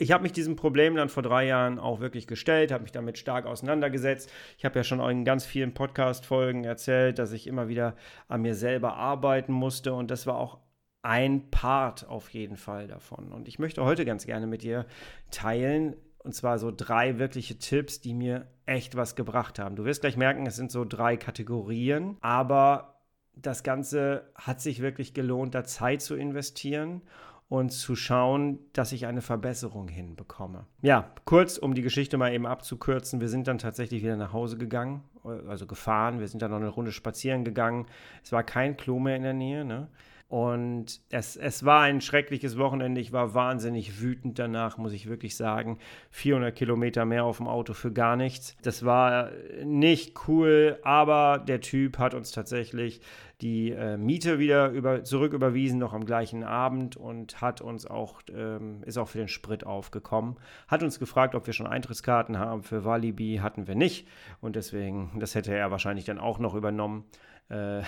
Ich 0.00 0.12
habe 0.12 0.22
mich 0.22 0.32
diesem 0.32 0.56
Problem 0.56 0.94
dann 0.94 1.10
vor 1.10 1.22
drei 1.22 1.46
Jahren 1.46 1.78
auch 1.78 2.00
wirklich 2.00 2.26
gestellt, 2.26 2.72
habe 2.72 2.84
mich 2.84 2.90
damit 2.90 3.18
stark 3.18 3.44
auseinandergesetzt. 3.44 4.32
Ich 4.56 4.64
habe 4.64 4.78
ja 4.78 4.82
schon 4.82 4.98
in 4.98 5.26
ganz 5.26 5.44
vielen 5.44 5.74
Podcast-Folgen 5.74 6.64
erzählt, 6.64 7.18
dass 7.18 7.32
ich 7.32 7.46
immer 7.46 7.68
wieder 7.68 7.94
an 8.26 8.40
mir 8.40 8.54
selber 8.54 8.94
arbeiten 8.94 9.52
musste 9.52 9.92
und 9.92 10.10
das 10.10 10.26
war 10.26 10.38
auch 10.38 10.56
ein 11.02 11.50
Part 11.50 12.08
auf 12.08 12.30
jeden 12.30 12.56
Fall 12.56 12.88
davon. 12.88 13.30
Und 13.30 13.46
ich 13.46 13.58
möchte 13.58 13.84
heute 13.84 14.06
ganz 14.06 14.24
gerne 14.24 14.46
mit 14.46 14.62
dir 14.62 14.86
teilen, 15.30 15.94
und 16.16 16.34
zwar 16.34 16.58
so 16.58 16.72
drei 16.74 17.18
wirkliche 17.18 17.58
Tipps, 17.58 18.00
die 18.00 18.14
mir 18.14 18.46
echt 18.64 18.96
was 18.96 19.16
gebracht 19.16 19.58
haben. 19.58 19.76
Du 19.76 19.84
wirst 19.84 20.00
gleich 20.00 20.16
merken, 20.16 20.46
es 20.46 20.56
sind 20.56 20.72
so 20.72 20.86
drei 20.86 21.18
Kategorien, 21.18 22.16
aber 22.22 23.02
das 23.34 23.62
Ganze 23.64 24.32
hat 24.34 24.62
sich 24.62 24.80
wirklich 24.80 25.12
gelohnt, 25.12 25.54
da 25.54 25.62
Zeit 25.64 26.00
zu 26.00 26.14
investieren 26.16 27.02
und 27.50 27.70
zu 27.70 27.96
schauen, 27.96 28.60
dass 28.72 28.92
ich 28.92 29.06
eine 29.06 29.22
Verbesserung 29.22 29.88
hinbekomme. 29.88 30.66
Ja, 30.82 31.10
kurz, 31.24 31.58
um 31.58 31.74
die 31.74 31.82
Geschichte 31.82 32.16
mal 32.16 32.32
eben 32.32 32.46
abzukürzen, 32.46 33.20
wir 33.20 33.28
sind 33.28 33.48
dann 33.48 33.58
tatsächlich 33.58 34.04
wieder 34.04 34.16
nach 34.16 34.32
Hause 34.32 34.56
gegangen, 34.56 35.02
also 35.24 35.66
gefahren, 35.66 36.20
wir 36.20 36.28
sind 36.28 36.42
dann 36.42 36.52
noch 36.52 36.58
eine 36.58 36.68
Runde 36.68 36.92
spazieren 36.92 37.44
gegangen. 37.44 37.86
Es 38.22 38.30
war 38.30 38.44
kein 38.44 38.76
Klo 38.76 39.00
mehr 39.00 39.16
in 39.16 39.24
der 39.24 39.34
Nähe, 39.34 39.64
ne? 39.64 39.88
Und 40.30 41.00
es, 41.10 41.34
es 41.34 41.64
war 41.64 41.80
ein 41.80 42.00
schreckliches 42.00 42.56
Wochenende. 42.56 43.00
Ich 43.00 43.10
war 43.10 43.34
wahnsinnig 43.34 44.00
wütend 44.00 44.38
danach, 44.38 44.78
muss 44.78 44.92
ich 44.92 45.08
wirklich 45.08 45.34
sagen. 45.34 45.78
400 46.12 46.54
Kilometer 46.54 47.04
mehr 47.04 47.24
auf 47.24 47.38
dem 47.38 47.48
Auto 47.48 47.72
für 47.72 47.92
gar 47.92 48.14
nichts. 48.14 48.56
Das 48.62 48.84
war 48.84 49.32
nicht 49.64 50.28
cool, 50.28 50.78
aber 50.84 51.38
der 51.44 51.60
Typ 51.60 51.98
hat 51.98 52.14
uns 52.14 52.30
tatsächlich 52.30 53.00
die 53.40 53.72
äh, 53.72 53.96
Miete 53.96 54.38
wieder 54.38 54.70
über, 54.70 55.02
zurücküberwiesen, 55.02 55.80
noch 55.80 55.94
am 55.94 56.04
gleichen 56.04 56.44
Abend 56.44 56.96
und 56.96 57.40
hat 57.40 57.60
uns 57.60 57.84
auch, 57.84 58.22
ähm, 58.32 58.84
ist 58.86 58.98
auch 58.98 59.08
für 59.08 59.18
den 59.18 59.26
Sprit 59.26 59.66
aufgekommen. 59.66 60.36
Hat 60.68 60.84
uns 60.84 61.00
gefragt, 61.00 61.34
ob 61.34 61.48
wir 61.48 61.54
schon 61.54 61.66
Eintrittskarten 61.66 62.38
haben 62.38 62.62
für 62.62 62.84
Walibi. 62.84 63.40
Hatten 63.42 63.66
wir 63.66 63.74
nicht. 63.74 64.06
Und 64.40 64.54
deswegen, 64.54 65.10
das 65.18 65.34
hätte 65.34 65.52
er 65.52 65.72
wahrscheinlich 65.72 66.04
dann 66.04 66.20
auch 66.20 66.38
noch 66.38 66.54
übernommen. 66.54 67.04
Äh, 67.50 67.82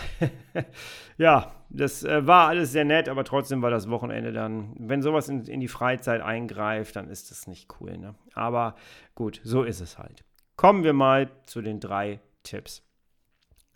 ja, 1.16 1.52
das 1.70 2.04
äh, 2.04 2.26
war 2.26 2.48
alles 2.48 2.72
sehr 2.72 2.84
nett, 2.84 3.08
aber 3.08 3.24
trotzdem 3.24 3.62
war 3.62 3.70
das 3.70 3.88
Wochenende 3.88 4.32
dann, 4.32 4.74
wenn 4.78 5.02
sowas 5.02 5.28
in, 5.28 5.44
in 5.46 5.60
die 5.60 5.68
Freizeit 5.68 6.20
eingreift, 6.20 6.96
dann 6.96 7.08
ist 7.08 7.30
das 7.30 7.46
nicht 7.46 7.68
cool. 7.80 7.96
Ne? 7.96 8.14
Aber 8.34 8.74
gut, 9.14 9.40
so 9.44 9.62
ist 9.62 9.80
es 9.80 9.98
halt. 9.98 10.24
Kommen 10.56 10.84
wir 10.84 10.92
mal 10.92 11.30
zu 11.46 11.62
den 11.62 11.80
drei 11.80 12.20
Tipps. 12.42 12.82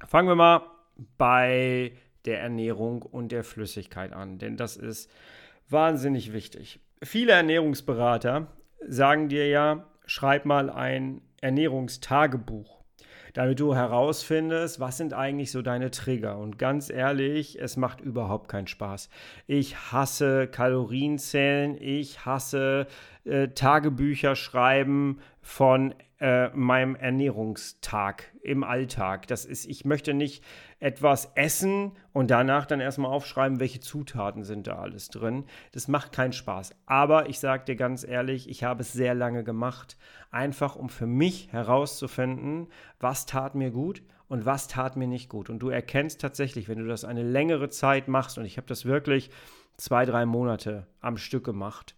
Fangen 0.04 0.28
wir 0.28 0.34
mal 0.34 0.62
bei 1.16 1.92
der 2.26 2.40
Ernährung 2.40 3.02
und 3.02 3.32
der 3.32 3.44
Flüssigkeit 3.44 4.12
an, 4.12 4.38
denn 4.38 4.56
das 4.56 4.76
ist 4.76 5.10
wahnsinnig 5.68 6.32
wichtig. 6.32 6.80
Viele 7.02 7.32
Ernährungsberater 7.32 8.48
sagen 8.86 9.28
dir 9.28 9.48
ja, 9.48 9.86
schreib 10.06 10.44
mal 10.44 10.70
ein 10.70 11.22
Ernährungstagebuch, 11.40 12.75
damit 13.36 13.60
du 13.60 13.74
herausfindest, 13.74 14.80
was 14.80 14.96
sind 14.96 15.12
eigentlich 15.12 15.50
so 15.50 15.60
deine 15.60 15.90
Trigger. 15.90 16.38
Und 16.38 16.58
ganz 16.58 16.88
ehrlich, 16.88 17.60
es 17.60 17.76
macht 17.76 18.00
überhaupt 18.00 18.48
keinen 18.48 18.66
Spaß. 18.66 19.10
Ich 19.46 19.92
hasse 19.92 20.46
Kalorienzählen, 20.46 21.76
ich 21.78 22.24
hasse 22.24 22.86
äh, 23.26 23.49
Tagebücher 23.49 24.37
schreiben 24.37 25.18
von 25.42 25.95
äh, 26.18 26.49
meinem 26.50 26.97
Ernährungstag 26.97 28.33
im 28.40 28.64
Alltag. 28.64 29.26
Das 29.26 29.45
ist, 29.45 29.66
ich 29.66 29.85
möchte 29.85 30.14
nicht 30.14 30.42
etwas 30.78 31.33
essen 31.35 31.92
und 32.12 32.30
danach 32.30 32.66
dann 32.66 32.80
erstmal 32.80 33.11
aufschreiben, 33.11 33.61
welche 33.61 33.80
Zutaten 33.80 34.45
sind 34.45 34.66
da 34.66 34.76
alles 34.78 35.09
drin. 35.09 35.45
Das 35.73 35.88
macht 35.88 36.12
keinen 36.12 36.33
Spaß. 36.33 36.75
Aber 36.87 37.28
ich 37.28 37.38
sage 37.38 37.64
dir 37.64 37.76
ganz 37.76 38.06
ehrlich, 38.06 38.49
ich 38.49 38.64
habe 38.64 38.83
es 38.83 38.92
sehr 38.92 39.14
lange 39.14 39.45
gemacht, 39.45 39.97
einfach 40.30 40.76
um 40.76 40.88
für 40.88 41.06
mich 41.06 41.52
herauszufinden, 41.52 42.68
was 43.00 43.26
tat 43.26 43.54
mir 43.54 43.71
gut 43.71 44.02
und 44.28 44.47
was 44.47 44.68
tat 44.68 44.97
mir 44.97 45.09
nicht 45.09 45.28
gut. 45.28 45.50
Und 45.50 45.59
du 45.59 45.68
erkennst 45.68 46.21
tatsächlich, 46.21 46.68
wenn 46.68 46.78
du 46.78 46.87
das 46.87 47.04
eine 47.04 47.23
längere 47.23 47.68
Zeit 47.68 48.09
machst, 48.09 48.38
und 48.38 48.45
ich 48.45 48.56
habe 48.56 48.66
das 48.68 48.85
wirklich 48.85 49.30
zwei, 49.76 50.04
drei 50.04 50.26
Monate 50.26 50.87
am 51.00 51.16
Stück 51.16 51.45
gemacht, 51.45 51.95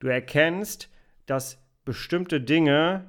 du 0.00 0.08
erkennst, 0.08 0.90
dass 1.26 1.62
bestimmte 1.84 2.40
Dinge 2.40 3.06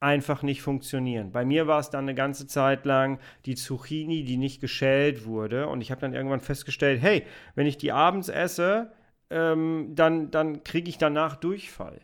einfach 0.00 0.42
nicht 0.42 0.62
funktionieren. 0.62 1.32
Bei 1.32 1.44
mir 1.44 1.66
war 1.66 1.80
es 1.80 1.90
dann 1.90 2.04
eine 2.04 2.14
ganze 2.14 2.46
Zeit 2.46 2.84
lang 2.84 3.18
die 3.44 3.54
Zucchini, 3.54 4.24
die 4.24 4.36
nicht 4.36 4.60
geschält 4.60 5.24
wurde. 5.24 5.68
Und 5.68 5.80
ich 5.80 5.90
habe 5.90 6.00
dann 6.00 6.14
irgendwann 6.14 6.40
festgestellt, 6.40 7.00
hey, 7.00 7.24
wenn 7.54 7.66
ich 7.66 7.78
die 7.78 7.92
abends 7.92 8.28
esse, 8.28 8.92
ähm, 9.30 9.92
dann, 9.94 10.30
dann 10.30 10.64
kriege 10.64 10.88
ich 10.88 10.98
danach 10.98 11.36
Durchfall. 11.36 12.00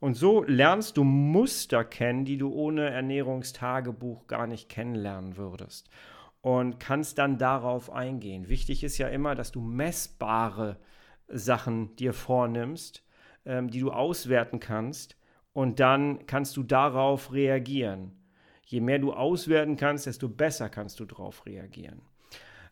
Und 0.00 0.14
so 0.14 0.42
lernst 0.44 0.96
du 0.96 1.04
Muster 1.04 1.84
kennen, 1.84 2.24
die 2.24 2.38
du 2.38 2.52
ohne 2.52 2.88
Ernährungstagebuch 2.90 4.26
gar 4.26 4.46
nicht 4.46 4.68
kennenlernen 4.68 5.36
würdest. 5.36 5.90
Und 6.42 6.80
kannst 6.80 7.18
dann 7.18 7.36
darauf 7.36 7.92
eingehen. 7.92 8.48
Wichtig 8.48 8.82
ist 8.82 8.96
ja 8.96 9.08
immer, 9.08 9.34
dass 9.34 9.52
du 9.52 9.60
messbare 9.60 10.78
Sachen 11.28 11.94
dir 11.96 12.14
vornimmst, 12.14 13.04
ähm, 13.44 13.70
die 13.70 13.80
du 13.80 13.90
auswerten 13.90 14.60
kannst 14.60 15.16
und 15.52 15.80
dann 15.80 16.26
kannst 16.26 16.56
du 16.56 16.62
darauf 16.62 17.32
reagieren. 17.32 18.12
Je 18.64 18.80
mehr 18.80 18.98
du 18.98 19.12
auswerten 19.12 19.76
kannst, 19.76 20.06
desto 20.06 20.28
besser 20.28 20.68
kannst 20.68 21.00
du 21.00 21.04
darauf 21.04 21.44
reagieren. 21.46 22.02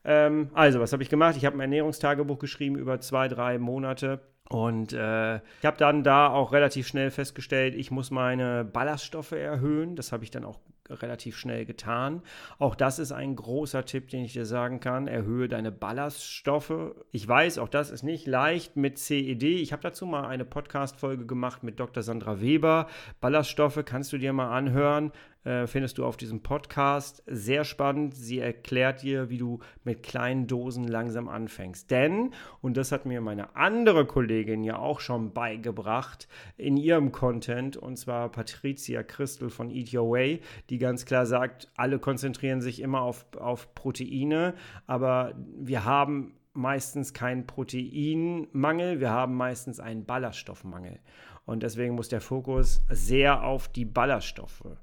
Ähm, 0.04 0.50
also, 0.54 0.80
was 0.80 0.92
habe 0.92 1.02
ich 1.02 1.08
gemacht? 1.08 1.36
Ich 1.36 1.44
habe 1.44 1.56
ein 1.56 1.60
Ernährungstagebuch 1.60 2.38
geschrieben 2.38 2.76
über 2.76 3.00
zwei, 3.00 3.28
drei 3.28 3.58
Monate. 3.58 4.20
Und 4.48 4.92
äh, 4.92 5.36
ich 5.36 5.64
habe 5.64 5.76
dann 5.76 6.04
da 6.04 6.28
auch 6.28 6.52
relativ 6.52 6.86
schnell 6.86 7.10
festgestellt, 7.10 7.74
ich 7.74 7.90
muss 7.90 8.10
meine 8.10 8.64
Ballaststoffe 8.64 9.32
erhöhen. 9.32 9.96
Das 9.96 10.12
habe 10.12 10.24
ich 10.24 10.30
dann 10.30 10.44
auch 10.44 10.58
relativ 10.90 11.36
schnell 11.36 11.64
getan. 11.64 12.22
Auch 12.58 12.74
das 12.74 12.98
ist 12.98 13.12
ein 13.12 13.36
großer 13.36 13.84
Tipp, 13.84 14.08
den 14.08 14.24
ich 14.24 14.32
dir 14.32 14.46
sagen 14.46 14.80
kann. 14.80 15.06
Erhöhe 15.06 15.48
deine 15.48 15.72
Ballaststoffe. 15.72 16.94
Ich 17.12 17.26
weiß, 17.26 17.58
auch 17.58 17.68
das 17.68 17.90
ist 17.90 18.02
nicht 18.02 18.26
leicht 18.26 18.76
mit 18.76 18.98
CED. 18.98 19.42
Ich 19.42 19.72
habe 19.72 19.82
dazu 19.82 20.06
mal 20.06 20.26
eine 20.26 20.44
Podcast-Folge 20.44 21.26
gemacht 21.26 21.62
mit 21.62 21.80
Dr. 21.80 22.02
Sandra 22.02 22.40
Weber. 22.40 22.88
Ballaststoffe 23.20 23.82
kannst 23.84 24.12
du 24.12 24.18
dir 24.18 24.32
mal 24.32 24.56
anhören. 24.56 25.12
Äh, 25.48 25.66
findest 25.66 25.96
du 25.96 26.04
auf 26.04 26.18
diesem 26.18 26.42
Podcast. 26.42 27.22
Sehr 27.26 27.64
spannend. 27.64 28.14
Sie 28.14 28.38
erklärt 28.38 29.00
dir, 29.00 29.30
wie 29.30 29.38
du 29.38 29.60
mit 29.82 30.02
kleinen 30.02 30.46
Dosen 30.46 30.86
langsam 30.86 31.26
anfängst. 31.26 31.90
Denn, 31.90 32.34
und 32.60 32.76
das 32.76 32.92
hat 32.92 33.06
mir 33.06 33.22
meine 33.22 33.56
andere 33.56 34.04
Kollegin 34.04 34.62
ja 34.62 34.76
auch 34.76 35.00
schon 35.00 35.32
beigebracht 35.32 36.28
in 36.58 36.76
ihrem 36.76 37.12
Content, 37.12 37.78
und 37.78 37.96
zwar 37.96 38.30
Patricia 38.30 39.02
Christel 39.02 39.48
von 39.48 39.70
Eat 39.70 39.94
Your 39.94 40.10
Way, 40.10 40.42
die 40.68 40.76
ganz 40.76 41.06
klar 41.06 41.24
sagt, 41.24 41.72
alle 41.76 41.98
konzentrieren 41.98 42.60
sich 42.60 42.82
immer 42.82 43.00
auf, 43.00 43.24
auf 43.38 43.74
Proteine, 43.74 44.52
aber 44.86 45.32
wir 45.58 45.86
haben 45.86 46.34
meistens 46.52 47.14
keinen 47.14 47.46
Proteinmangel, 47.46 49.00
wir 49.00 49.10
haben 49.10 49.34
meistens 49.34 49.80
einen 49.80 50.04
Ballaststoffmangel. 50.04 50.98
Und 51.46 51.62
deswegen 51.62 51.94
muss 51.94 52.10
der 52.10 52.20
Fokus 52.20 52.82
sehr 52.90 53.42
auf 53.44 53.68
die 53.68 53.86
Ballaststoffe 53.86 54.76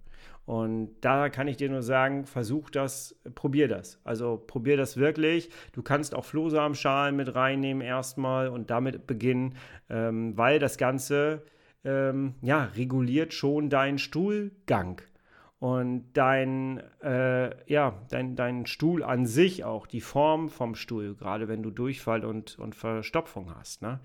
und 0.45 0.95
da 1.01 1.29
kann 1.29 1.47
ich 1.47 1.57
dir 1.57 1.69
nur 1.69 1.81
sagen, 1.81 2.25
versuch 2.25 2.69
das, 2.69 3.19
probier 3.33 3.67
das. 3.67 3.99
Also 4.03 4.41
probier 4.45 4.77
das 4.77 4.95
wirklich. 4.95 5.49
Du 5.73 5.81
kannst 5.81 6.13
auch 6.13 6.23
Flohsamenschalen 6.23 7.15
mit 7.15 7.33
reinnehmen 7.33 7.81
erstmal 7.81 8.49
und 8.49 8.69
damit 8.69 9.07
beginnen, 9.07 9.55
ähm, 9.89 10.37
weil 10.37 10.59
das 10.59 10.77
Ganze 10.77 11.43
ähm, 11.83 12.35
ja, 12.41 12.65
reguliert 12.75 13.33
schon 13.33 13.69
deinen 13.69 13.97
Stuhlgang 13.97 15.01
und 15.57 16.05
dein, 16.13 16.79
äh, 17.01 17.49
ja, 17.71 17.99
dein, 18.09 18.35
dein 18.35 18.67
Stuhl 18.67 19.03
an 19.03 19.25
sich 19.25 19.63
auch, 19.63 19.87
die 19.87 20.01
Form 20.01 20.49
vom 20.49 20.75
Stuhl, 20.75 21.15
gerade 21.15 21.47
wenn 21.47 21.63
du 21.63 21.71
Durchfall 21.71 22.23
und, 22.23 22.59
und 22.59 22.75
Verstopfung 22.75 23.55
hast. 23.55 23.81
Ne? 23.81 23.99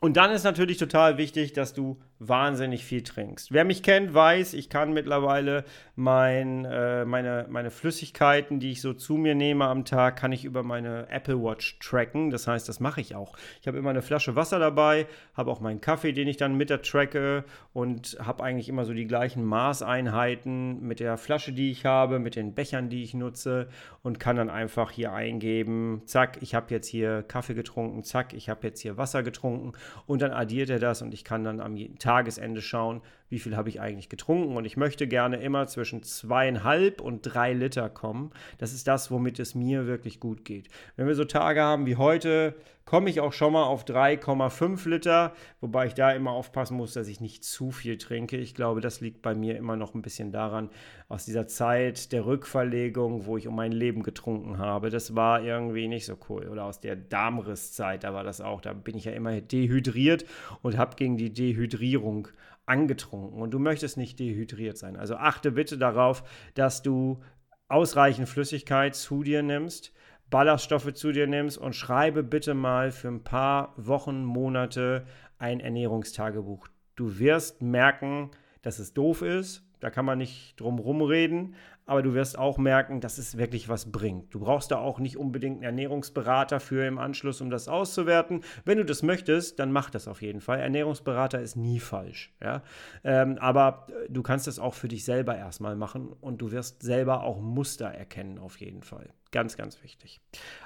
Und 0.00 0.18
dann 0.18 0.32
ist 0.32 0.44
natürlich 0.44 0.76
total 0.76 1.16
wichtig, 1.16 1.54
dass 1.54 1.72
du 1.72 1.98
wahnsinnig 2.20 2.84
viel 2.84 3.02
trinkst. 3.02 3.50
Wer 3.50 3.64
mich 3.64 3.82
kennt, 3.82 4.12
weiß, 4.12 4.52
ich 4.52 4.68
kann 4.68 4.92
mittlerweile 4.92 5.64
mein, 5.96 6.66
äh, 6.66 7.06
meine, 7.06 7.46
meine 7.48 7.70
Flüssigkeiten, 7.70 8.60
die 8.60 8.72
ich 8.72 8.82
so 8.82 8.92
zu 8.92 9.14
mir 9.14 9.34
nehme 9.34 9.64
am 9.64 9.86
Tag, 9.86 10.16
kann 10.16 10.30
ich 10.30 10.44
über 10.44 10.62
meine 10.62 11.08
Apple 11.08 11.42
Watch 11.42 11.78
tracken. 11.78 12.30
Das 12.30 12.46
heißt, 12.46 12.68
das 12.68 12.78
mache 12.78 13.00
ich 13.00 13.14
auch. 13.14 13.36
Ich 13.62 13.66
habe 13.66 13.78
immer 13.78 13.88
eine 13.88 14.02
Flasche 14.02 14.36
Wasser 14.36 14.58
dabei, 14.58 15.06
habe 15.34 15.50
auch 15.50 15.60
meinen 15.60 15.80
Kaffee, 15.80 16.12
den 16.12 16.28
ich 16.28 16.36
dann 16.36 16.56
mit 16.56 16.68
der 16.68 16.82
tracke 16.82 17.44
und 17.72 18.18
habe 18.22 18.44
eigentlich 18.44 18.68
immer 18.68 18.84
so 18.84 18.92
die 18.92 19.06
gleichen 19.06 19.42
Maßeinheiten 19.42 20.86
mit 20.86 21.00
der 21.00 21.16
Flasche, 21.16 21.52
die 21.52 21.70
ich 21.70 21.86
habe, 21.86 22.18
mit 22.18 22.36
den 22.36 22.54
Bechern, 22.54 22.90
die 22.90 23.02
ich 23.02 23.14
nutze 23.14 23.68
und 24.02 24.20
kann 24.20 24.36
dann 24.36 24.50
einfach 24.50 24.90
hier 24.90 25.14
eingeben, 25.14 26.02
zack, 26.04 26.36
ich 26.42 26.54
habe 26.54 26.66
jetzt 26.70 26.86
hier 26.86 27.22
Kaffee 27.22 27.54
getrunken, 27.54 28.04
zack, 28.04 28.34
ich 28.34 28.50
habe 28.50 28.66
jetzt 28.66 28.80
hier 28.80 28.98
Wasser 28.98 29.22
getrunken 29.22 29.72
und 30.06 30.20
dann 30.20 30.32
addiert 30.32 30.68
er 30.68 30.78
das 30.78 31.00
und 31.00 31.14
ich 31.14 31.24
kann 31.24 31.44
dann 31.44 31.60
am 31.60 31.78
Tag 31.98 32.09
Tagesende 32.10 32.60
schauen, 32.60 33.02
wie 33.28 33.38
viel 33.38 33.56
habe 33.56 33.68
ich 33.68 33.80
eigentlich 33.80 34.08
getrunken. 34.08 34.56
Und 34.56 34.64
ich 34.64 34.76
möchte 34.76 35.06
gerne 35.06 35.36
immer 35.36 35.68
zwischen 35.68 36.02
zweieinhalb 36.02 37.00
und 37.00 37.22
drei 37.22 37.52
Liter 37.52 37.88
kommen. 37.88 38.32
Das 38.58 38.72
ist 38.72 38.88
das, 38.88 39.12
womit 39.12 39.38
es 39.38 39.54
mir 39.54 39.86
wirklich 39.86 40.18
gut 40.18 40.44
geht. 40.44 40.68
Wenn 40.96 41.06
wir 41.06 41.14
so 41.14 41.24
Tage 41.24 41.62
haben 41.62 41.86
wie 41.86 41.94
heute, 41.94 42.56
komme 42.90 43.08
ich 43.08 43.20
auch 43.20 43.32
schon 43.32 43.52
mal 43.52 43.62
auf 43.62 43.84
3,5 43.84 44.88
Liter, 44.88 45.32
wobei 45.60 45.86
ich 45.86 45.94
da 45.94 46.10
immer 46.10 46.32
aufpassen 46.32 46.76
muss, 46.76 46.92
dass 46.92 47.06
ich 47.06 47.20
nicht 47.20 47.44
zu 47.44 47.70
viel 47.70 47.98
trinke. 47.98 48.36
Ich 48.36 48.52
glaube, 48.52 48.80
das 48.80 49.00
liegt 49.00 49.22
bei 49.22 49.32
mir 49.32 49.56
immer 49.56 49.76
noch 49.76 49.94
ein 49.94 50.02
bisschen 50.02 50.32
daran, 50.32 50.70
aus 51.08 51.24
dieser 51.24 51.46
Zeit 51.46 52.10
der 52.10 52.26
Rückverlegung, 52.26 53.26
wo 53.26 53.36
ich 53.36 53.46
um 53.46 53.54
mein 53.54 53.70
Leben 53.70 54.02
getrunken 54.02 54.58
habe. 54.58 54.90
Das 54.90 55.14
war 55.14 55.40
irgendwie 55.40 55.86
nicht 55.86 56.04
so 56.04 56.16
cool. 56.28 56.48
Oder 56.48 56.64
aus 56.64 56.80
der 56.80 56.96
Darmrisszeit, 56.96 58.02
da 58.02 58.12
war 58.12 58.24
das 58.24 58.40
auch. 58.40 58.60
Da 58.60 58.72
bin 58.72 58.96
ich 58.96 59.04
ja 59.04 59.12
immer 59.12 59.40
dehydriert 59.40 60.24
und 60.60 60.76
habe 60.76 60.96
gegen 60.96 61.16
die 61.16 61.32
Dehydrierung 61.32 62.26
angetrunken. 62.66 63.40
Und 63.40 63.52
du 63.52 63.60
möchtest 63.60 63.98
nicht 63.98 64.18
dehydriert 64.18 64.78
sein. 64.78 64.96
Also 64.96 65.14
achte 65.14 65.52
bitte 65.52 65.78
darauf, 65.78 66.24
dass 66.54 66.82
du 66.82 67.22
ausreichend 67.68 68.28
Flüssigkeit 68.28 68.96
zu 68.96 69.22
dir 69.22 69.44
nimmst 69.44 69.92
Ballaststoffe 70.30 70.94
zu 70.94 71.12
dir 71.12 71.26
nimmst 71.26 71.58
und 71.58 71.74
schreibe 71.74 72.22
bitte 72.22 72.54
mal 72.54 72.92
für 72.92 73.08
ein 73.08 73.24
paar 73.24 73.74
Wochen, 73.76 74.24
Monate 74.24 75.04
ein 75.38 75.60
Ernährungstagebuch. 75.60 76.68
Du 76.96 77.18
wirst 77.18 77.62
merken, 77.62 78.30
dass 78.62 78.78
es 78.78 78.94
doof 78.94 79.22
ist, 79.22 79.64
da 79.80 79.90
kann 79.90 80.04
man 80.04 80.18
nicht 80.18 80.60
drum 80.60 80.78
rumreden, 80.78 81.54
aber 81.86 82.02
du 82.02 82.14
wirst 82.14 82.38
auch 82.38 82.58
merken, 82.58 83.00
dass 83.00 83.18
es 83.18 83.38
wirklich 83.38 83.68
was 83.68 83.90
bringt. 83.90 84.32
Du 84.32 84.40
brauchst 84.40 84.70
da 84.70 84.78
auch 84.78 85.00
nicht 85.00 85.16
unbedingt 85.16 85.56
einen 85.56 85.64
Ernährungsberater 85.64 86.60
für 86.60 86.86
im 86.86 86.98
Anschluss, 86.98 87.40
um 87.40 87.50
das 87.50 87.66
auszuwerten. 87.66 88.44
Wenn 88.64 88.78
du 88.78 88.84
das 88.84 89.02
möchtest, 89.02 89.58
dann 89.58 89.72
mach 89.72 89.90
das 89.90 90.06
auf 90.06 90.22
jeden 90.22 90.40
Fall. 90.40 90.60
Ernährungsberater 90.60 91.40
ist 91.40 91.56
nie 91.56 91.80
falsch. 91.80 92.32
Ja? 92.40 92.62
Ähm, 93.02 93.38
aber 93.38 93.86
du 94.08 94.22
kannst 94.22 94.46
das 94.46 94.58
auch 94.58 94.74
für 94.74 94.88
dich 94.88 95.04
selber 95.04 95.36
erstmal 95.36 95.74
machen 95.74 96.12
und 96.20 96.42
du 96.42 96.52
wirst 96.52 96.82
selber 96.82 97.24
auch 97.24 97.40
Muster 97.40 97.88
erkennen, 97.88 98.38
auf 98.38 98.60
jeden 98.60 98.82
Fall. 98.82 99.08
Ganz, 99.32 99.56
ganz 99.56 99.82
wichtig. 99.82 100.20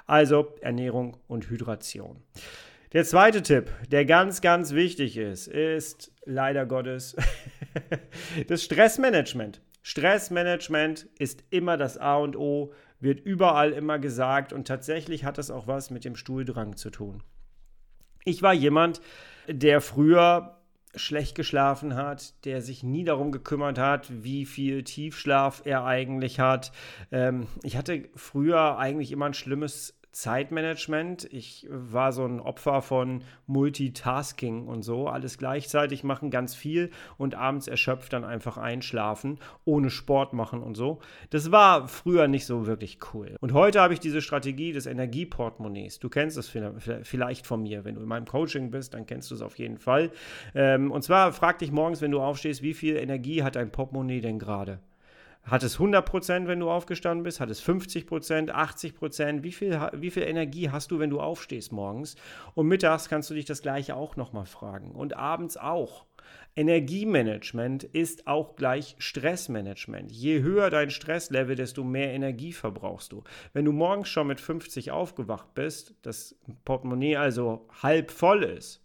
Also 0.07 0.55
Ernährung 0.61 1.17
und 1.27 1.49
Hydration. 1.49 2.23
Der 2.93 3.03
zweite 3.03 3.41
Tipp, 3.41 3.69
der 3.91 4.05
ganz, 4.05 4.41
ganz 4.41 4.73
wichtig 4.73 5.17
ist, 5.17 5.47
ist 5.47 6.11
leider 6.25 6.65
Gottes 6.65 7.15
das 8.47 8.63
Stressmanagement. 8.63 9.61
Stressmanagement 9.83 11.07
ist 11.19 11.43
immer 11.49 11.77
das 11.77 11.97
A 11.97 12.15
und 12.17 12.35
O, 12.35 12.73
wird 12.99 13.19
überall 13.19 13.71
immer 13.71 13.99
gesagt 13.99 14.53
und 14.53 14.67
tatsächlich 14.67 15.25
hat 15.25 15.37
das 15.37 15.51
auch 15.51 15.67
was 15.67 15.91
mit 15.91 16.05
dem 16.05 16.15
Stuhldrang 16.15 16.75
zu 16.75 16.89
tun. 16.89 17.21
Ich 18.23 18.41
war 18.41 18.53
jemand, 18.53 19.01
der 19.47 19.81
früher 19.81 20.57
schlecht 20.95 21.35
geschlafen 21.35 21.95
hat, 21.95 22.45
der 22.45 22.61
sich 22.61 22.83
nie 22.83 23.03
darum 23.03 23.31
gekümmert 23.31 23.77
hat, 23.77 24.07
wie 24.23 24.45
viel 24.45 24.83
Tiefschlaf 24.83 25.61
er 25.65 25.85
eigentlich 25.85 26.39
hat. 26.39 26.71
Ähm, 27.11 27.47
ich 27.63 27.77
hatte 27.77 28.09
früher 28.15 28.77
eigentlich 28.77 29.11
immer 29.11 29.25
ein 29.25 29.33
schlimmes 29.33 29.94
Zeitmanagement. 30.15 31.27
Ich 31.31 31.67
war 31.69 32.13
so 32.13 32.25
ein 32.25 32.39
Opfer 32.39 32.81
von 32.81 33.21
Multitasking 33.47 34.65
und 34.65 34.81
so. 34.81 35.09
Alles 35.09 35.37
gleichzeitig 35.37 36.05
machen, 36.05 36.31
ganz 36.31 36.55
viel 36.55 36.89
und 37.17 37.35
abends 37.35 37.67
erschöpft 37.67 38.13
dann 38.13 38.23
einfach 38.23 38.57
einschlafen, 38.57 39.39
ohne 39.65 39.89
Sport 39.89 40.31
machen 40.31 40.63
und 40.63 40.75
so. 40.75 40.99
Das 41.31 41.51
war 41.51 41.89
früher 41.89 42.29
nicht 42.29 42.45
so 42.45 42.65
wirklich 42.65 42.99
cool. 43.13 43.35
Und 43.41 43.51
heute 43.51 43.81
habe 43.81 43.93
ich 43.93 43.99
diese 43.99 44.21
Strategie 44.21 44.71
des 44.71 44.85
Energieportemonnaies. 44.85 45.99
Du 45.99 46.07
kennst 46.07 46.37
es 46.37 46.49
vielleicht 47.03 47.45
von 47.45 47.61
mir. 47.61 47.83
Wenn 47.83 47.95
du 47.95 48.01
in 48.01 48.07
meinem 48.07 48.25
Coaching 48.25 48.71
bist, 48.71 48.93
dann 48.93 49.05
kennst 49.05 49.31
du 49.31 49.35
es 49.35 49.41
auf 49.41 49.59
jeden 49.59 49.77
Fall. 49.77 50.11
Ähm, 50.53 50.91
und 50.91 51.03
zwar 51.03 51.33
frag 51.33 51.59
dich 51.59 51.73
morgens, 51.73 52.01
wenn 52.01 52.11
du 52.11 52.21
aufstehst, 52.21 52.61
wie 52.61 52.73
viel 52.73 52.95
Energie 52.95 53.43
hat 53.43 53.57
dein 53.57 53.69
Portemonnaie 53.69 54.21
denn 54.21 54.39
gerade? 54.39 54.79
Hat 55.45 55.61
es 55.61 55.77
100%, 55.77 56.47
wenn 56.47 56.59
du 56.59 56.71
aufgestanden 56.71 57.23
bist? 57.23 57.39
Hat 57.39 57.51
es 57.51 57.63
50%, 57.63 58.49
80%? 58.49 59.43
Wie 59.43 59.51
viel, 59.51 59.79
wie 59.93 60.09
viel 60.09 60.23
Energie 60.23 60.71
hast 60.71 60.89
du, 60.89 60.97
wenn 60.97 61.11
du 61.11 61.19
aufstehst 61.21 61.71
morgens? 61.71 62.15
Und 62.55 62.67
mittags 62.67 63.09
kannst 63.09 63.29
du 63.29 63.35
dich 63.35 63.45
das 63.45 63.61
gleiche 63.61 63.95
auch 63.95 64.15
nochmal 64.15 64.47
fragen. 64.47 64.91
Und 64.91 65.15
abends 65.15 65.55
auch. 65.55 66.05
Energiemanagement 66.55 67.83
ist 67.83 68.27
auch 68.27 68.55
gleich 68.55 68.95
Stressmanagement. 68.97 70.11
Je 70.11 70.41
höher 70.41 70.69
dein 70.69 70.89
Stresslevel, 70.89 71.55
desto 71.55 71.83
mehr 71.83 72.13
Energie 72.13 72.53
verbrauchst 72.53 73.11
du. 73.11 73.23
Wenn 73.53 73.65
du 73.65 73.71
morgens 73.71 74.07
schon 74.07 74.27
mit 74.27 74.39
50 74.39 74.91
aufgewacht 74.91 75.53
bist, 75.53 75.93
das 76.01 76.35
Portemonnaie 76.63 77.17
also 77.17 77.67
halb 77.83 78.09
voll 78.09 78.43
ist, 78.43 78.84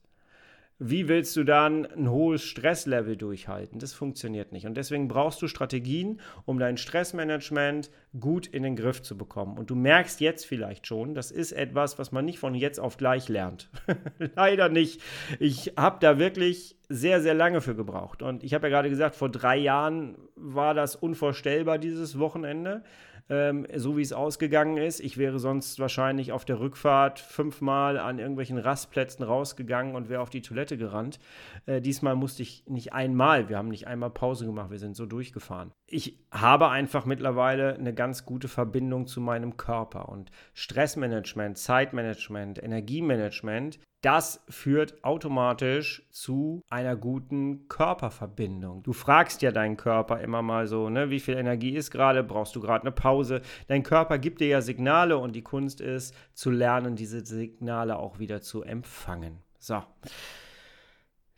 wie 0.82 1.08
willst 1.08 1.36
du 1.36 1.44
dann 1.44 1.84
ein 1.84 2.10
hohes 2.10 2.42
Stresslevel 2.42 3.14
durchhalten? 3.14 3.78
Das 3.78 3.92
funktioniert 3.92 4.50
nicht. 4.50 4.64
Und 4.64 4.78
deswegen 4.78 5.08
brauchst 5.08 5.42
du 5.42 5.46
Strategien, 5.46 6.20
um 6.46 6.58
dein 6.58 6.78
Stressmanagement 6.78 7.90
gut 8.18 8.46
in 8.46 8.62
den 8.62 8.76
Griff 8.76 9.02
zu 9.02 9.16
bekommen. 9.16 9.58
Und 9.58 9.68
du 9.68 9.74
merkst 9.74 10.22
jetzt 10.22 10.46
vielleicht 10.46 10.86
schon, 10.86 11.14
das 11.14 11.30
ist 11.30 11.52
etwas, 11.52 11.98
was 11.98 12.12
man 12.12 12.24
nicht 12.24 12.38
von 12.38 12.54
jetzt 12.54 12.80
auf 12.80 12.96
gleich 12.96 13.28
lernt. 13.28 13.68
Leider 14.36 14.70
nicht. 14.70 15.02
Ich 15.38 15.74
habe 15.76 15.98
da 16.00 16.18
wirklich 16.18 16.76
sehr, 16.88 17.20
sehr 17.20 17.34
lange 17.34 17.60
für 17.60 17.76
gebraucht. 17.76 18.22
Und 18.22 18.42
ich 18.42 18.54
habe 18.54 18.68
ja 18.68 18.74
gerade 18.74 18.88
gesagt, 18.88 19.16
vor 19.16 19.28
drei 19.28 19.58
Jahren 19.58 20.16
war 20.34 20.72
das 20.72 20.96
unvorstellbar, 20.96 21.76
dieses 21.76 22.18
Wochenende 22.18 22.82
ähm, 23.30 23.66
so 23.76 23.96
wie 23.96 24.02
es 24.02 24.12
ausgegangen 24.12 24.76
ist. 24.76 25.00
Ich 25.00 25.16
wäre 25.16 25.38
sonst 25.38 25.78
wahrscheinlich 25.78 26.32
auf 26.32 26.44
der 26.44 26.60
Rückfahrt 26.60 27.20
fünfmal 27.20 27.98
an 27.98 28.18
irgendwelchen 28.18 28.58
Rastplätzen 28.58 29.24
rausgegangen 29.24 29.94
und 29.94 30.08
wäre 30.08 30.20
auf 30.20 30.30
die 30.30 30.42
Toilette 30.42 30.76
gerannt. 30.76 31.20
Äh, 31.66 31.80
diesmal 31.80 32.16
musste 32.16 32.42
ich 32.42 32.64
nicht 32.66 32.92
einmal, 32.92 33.48
wir 33.48 33.56
haben 33.56 33.68
nicht 33.68 33.86
einmal 33.86 34.10
Pause 34.10 34.46
gemacht, 34.46 34.70
wir 34.70 34.78
sind 34.78 34.96
so 34.96 35.06
durchgefahren. 35.06 35.72
Ich 35.86 36.18
habe 36.32 36.68
einfach 36.68 37.06
mittlerweile 37.06 37.74
eine 37.74 37.94
ganz 37.94 38.26
gute 38.26 38.48
Verbindung 38.48 39.06
zu 39.06 39.20
meinem 39.20 39.56
Körper 39.56 40.08
und 40.08 40.30
Stressmanagement, 40.52 41.56
Zeitmanagement, 41.56 42.62
Energiemanagement 42.62 43.78
das 44.00 44.42
führt 44.48 45.04
automatisch 45.04 46.06
zu 46.10 46.62
einer 46.70 46.96
guten 46.96 47.68
Körperverbindung. 47.68 48.82
Du 48.82 48.92
fragst 48.92 49.42
ja 49.42 49.52
deinen 49.52 49.76
Körper 49.76 50.20
immer 50.20 50.40
mal 50.40 50.66
so, 50.66 50.88
ne, 50.88 51.10
wie 51.10 51.20
viel 51.20 51.36
Energie 51.36 51.76
ist 51.76 51.90
gerade, 51.90 52.22
brauchst 52.22 52.56
du 52.56 52.60
gerade 52.60 52.82
eine 52.82 52.92
Pause? 52.92 53.42
Dein 53.68 53.82
Körper 53.82 54.18
gibt 54.18 54.40
dir 54.40 54.48
ja 54.48 54.62
Signale 54.62 55.18
und 55.18 55.36
die 55.36 55.42
Kunst 55.42 55.80
ist 55.80 56.14
zu 56.32 56.50
lernen, 56.50 56.96
diese 56.96 57.24
Signale 57.24 57.98
auch 57.98 58.18
wieder 58.18 58.40
zu 58.40 58.62
empfangen. 58.62 59.42
So. 59.58 59.82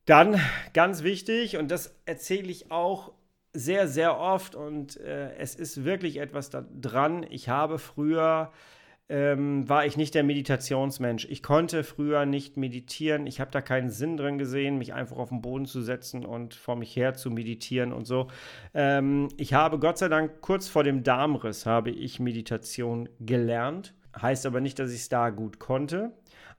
Dann 0.04 0.40
ganz 0.73 1.02
wichtig, 1.02 1.57
und 1.57 1.71
das 1.71 1.97
erzähle 2.07 2.50
ich 2.50 2.71
auch 2.71 3.12
sehr, 3.52 3.87
sehr 3.87 4.19
oft 4.19 4.54
und 4.54 4.97
äh, 4.99 5.35
es 5.37 5.54
ist 5.54 5.85
wirklich 5.85 6.19
etwas 6.19 6.50
da 6.50 6.64
dran. 6.81 7.26
Ich 7.28 7.49
habe 7.49 7.78
früher 7.78 8.50
ähm, 9.09 9.68
war 9.68 9.85
ich 9.85 9.97
nicht 9.97 10.14
der 10.14 10.23
Meditationsmensch. 10.23 11.26
Ich 11.28 11.42
konnte 11.42 11.85
früher 11.85 12.25
nicht 12.25 12.56
meditieren. 12.56 13.26
Ich 13.26 13.40
habe 13.40 13.50
da 13.50 13.61
keinen 13.61 13.90
Sinn 13.90 14.16
drin 14.16 14.38
gesehen, 14.38 14.78
mich 14.78 14.94
einfach 14.94 15.18
auf 15.18 15.28
den 15.28 15.42
Boden 15.42 15.66
zu 15.66 15.82
setzen 15.82 16.25
und 16.25 16.54
vor 16.54 16.76
mich 16.76 16.97
her 16.97 17.14
zu 17.14 17.30
meditieren 17.30 17.92
und 17.92 18.06
so. 18.06 18.28
Ähm, 18.75 19.28
ich 19.36 19.54
habe 19.54 19.78
Gott 19.78 19.99
sei 19.99 20.08
Dank 20.08 20.41
kurz 20.41 20.69
vor 20.69 20.84
dem 20.84 21.02
Darmriss 21.02 21.67
habe 21.67 21.91
ich 21.91 22.21
Meditation 22.21 23.08
gelernt. 23.21 23.95
Heißt 24.21 24.47
aber 24.47 24.60
nicht, 24.60 24.78
dass 24.78 24.93
ich 24.93 25.00
es 25.00 25.08
da 25.08 25.30
gut 25.30 25.58
konnte. 25.58 26.12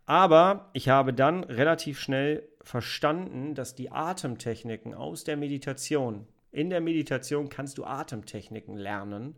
Aber 0.06 0.69
ich 0.73 0.89
habe 0.89 1.13
dann 1.13 1.43
relativ 1.43 1.99
schnell 1.99 2.47
verstanden, 2.62 3.56
dass 3.56 3.73
die 3.75 3.91
Atemtechniken 3.91 4.93
aus 4.93 5.23
der 5.23 5.38
Meditation, 5.38 6.27
in 6.51 6.69
der 6.69 6.82
Meditation 6.82 7.49
kannst 7.49 7.77
du 7.77 7.86
Atemtechniken 7.86 8.75
lernen 8.75 9.36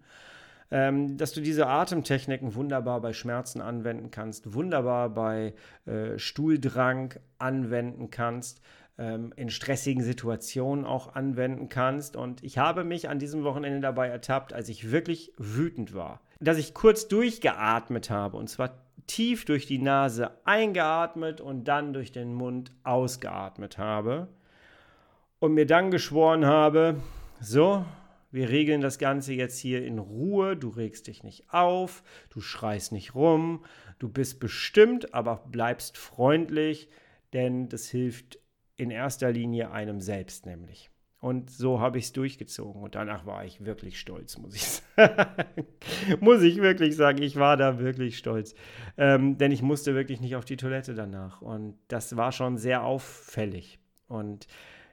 ähm, 0.72 1.18
dass 1.18 1.32
du 1.32 1.42
diese 1.42 1.68
Atemtechniken 1.68 2.56
wunderbar 2.56 3.02
bei 3.02 3.14
Schmerzen 3.14 3.62
anwenden 3.62 4.12
kannst, 4.12 4.54
wunderbar 4.54 5.10
bei 5.10 5.54
äh, 5.86 6.18
Stuhldrang 6.18 7.14
anwenden 7.38 8.10
kannst, 8.10 8.62
ähm, 8.98 9.34
in 9.36 9.50
stressigen 9.50 10.04
Situationen 10.04 10.86
auch 10.86 11.16
anwenden 11.16 11.70
kannst. 11.70 12.16
Und 12.16 12.44
ich 12.44 12.58
habe 12.58 12.84
mich 12.84 13.10
an 13.10 13.20
diesem 13.20 13.44
Wochenende 13.44 13.80
dabei 13.80 14.08
ertappt, 14.08 14.54
als 14.54 14.70
ich 14.70 14.92
wirklich 14.92 15.34
wütend 15.38 15.94
war, 15.94 16.22
dass 16.40 16.58
ich 16.58 16.74
kurz 16.74 17.08
durchgeatmet 17.08 18.10
habe 18.10 18.38
und 18.38 18.50
zwar 18.50 18.72
tief 19.08 19.46
durch 19.46 19.68
die 19.68 19.78
Nase 19.78 20.32
eingeatmet 20.46 21.42
und 21.42 21.66
dann 21.66 21.94
durch 21.94 22.12
den 22.12 22.34
Mund 22.34 22.72
ausgeatmet 22.84 23.78
habe 23.78 24.30
und 25.40 25.54
mir 25.54 25.68
dann 25.68 25.92
geschworen 25.92 26.46
habe, 26.46 26.96
so, 27.40 27.86
wir 28.36 28.50
regeln 28.50 28.82
das 28.82 29.00
Ganze 29.00 29.34
jetzt 29.34 29.58
hier 29.58 29.86
in 29.86 29.98
Ruhe, 29.98 30.58
du 30.58 30.68
regst 30.68 31.08
dich 31.08 31.24
nicht 31.24 31.54
auf, 31.54 32.04
du 32.30 32.42
schreist 32.42 32.92
nicht 32.92 33.16
rum, 33.16 33.64
du 33.98 34.10
bist 34.10 34.42
bestimmt, 34.42 35.14
aber 35.14 35.38
bleibst 35.50 35.98
freundlich, 35.98 36.90
denn 37.32 37.70
das 37.70 37.88
hilft 37.88 38.38
in 38.76 38.92
erster 38.92 39.32
Linie 39.32 39.72
einem 39.72 40.02
selbst 40.02 40.46
nämlich. 40.46 40.92
Und 41.22 41.50
so 41.50 41.80
habe 41.80 41.98
ich 41.98 42.06
es 42.06 42.14
durchgezogen. 42.14 42.84
Und 42.84 42.94
danach 42.94 43.26
war 43.26 43.46
ich 43.46 43.66
wirklich 43.66 44.00
stolz, 44.00 44.38
muss 44.38 44.54
ich 44.54 44.64
sagen. 44.96 45.66
muss 46.20 46.44
ich 46.44 46.58
wirklich 46.62 46.96
sagen, 46.96 47.24
ich 47.24 47.38
war 47.38 47.58
da 47.58 47.80
wirklich 47.80 48.18
stolz. 48.18 48.54
Ähm, 48.98 49.38
denn 49.38 49.52
ich 49.52 49.64
musste 49.64 49.96
wirklich 49.96 50.22
nicht 50.22 50.36
auf 50.36 50.46
die 50.46 50.58
Toilette 50.58 50.94
danach. 50.94 51.42
Und 51.42 51.80
das 51.88 52.16
war 52.16 52.32
schon 52.32 52.58
sehr 52.58 52.84
auffällig. 52.84 53.80
Und 54.08 54.46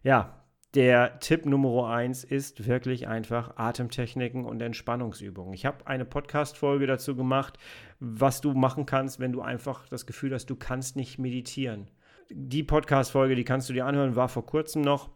ja, 0.05 0.42
der 0.75 1.19
Tipp 1.21 1.45
Nummer 1.45 1.89
eins 1.89 2.25
ist 2.25 2.67
wirklich 2.67 3.07
einfach 3.07 3.57
Atemtechniken 3.57 4.47
und 4.47 4.63
Entspannungsübungen. 4.63 5.53
Ich 5.53 5.67
habe 5.67 5.87
eine 5.87 6.07
Podcast-Folge 6.07 6.87
dazu 6.87 7.15
gemacht, 7.15 7.59
was 8.01 8.41
du 8.41 8.55
machen 8.55 8.87
kannst, 8.87 9.21
wenn 9.21 9.33
du 9.33 9.43
einfach 9.43 9.87
das 9.89 10.07
Gefühl 10.07 10.33
hast, 10.33 10.47
du 10.47 10.57
kannst 10.57 10.97
nicht 10.97 11.19
meditieren. 11.19 11.89
Die 12.31 12.63
Podcast-Folge, 12.63 13.35
die 13.35 13.45
kannst 13.45 13.69
du 13.69 13.75
dir 13.75 13.85
anhören, 13.85 14.17
war 14.17 14.31
vor 14.31 14.47
kurzem 14.47 14.81
noch. 14.81 15.11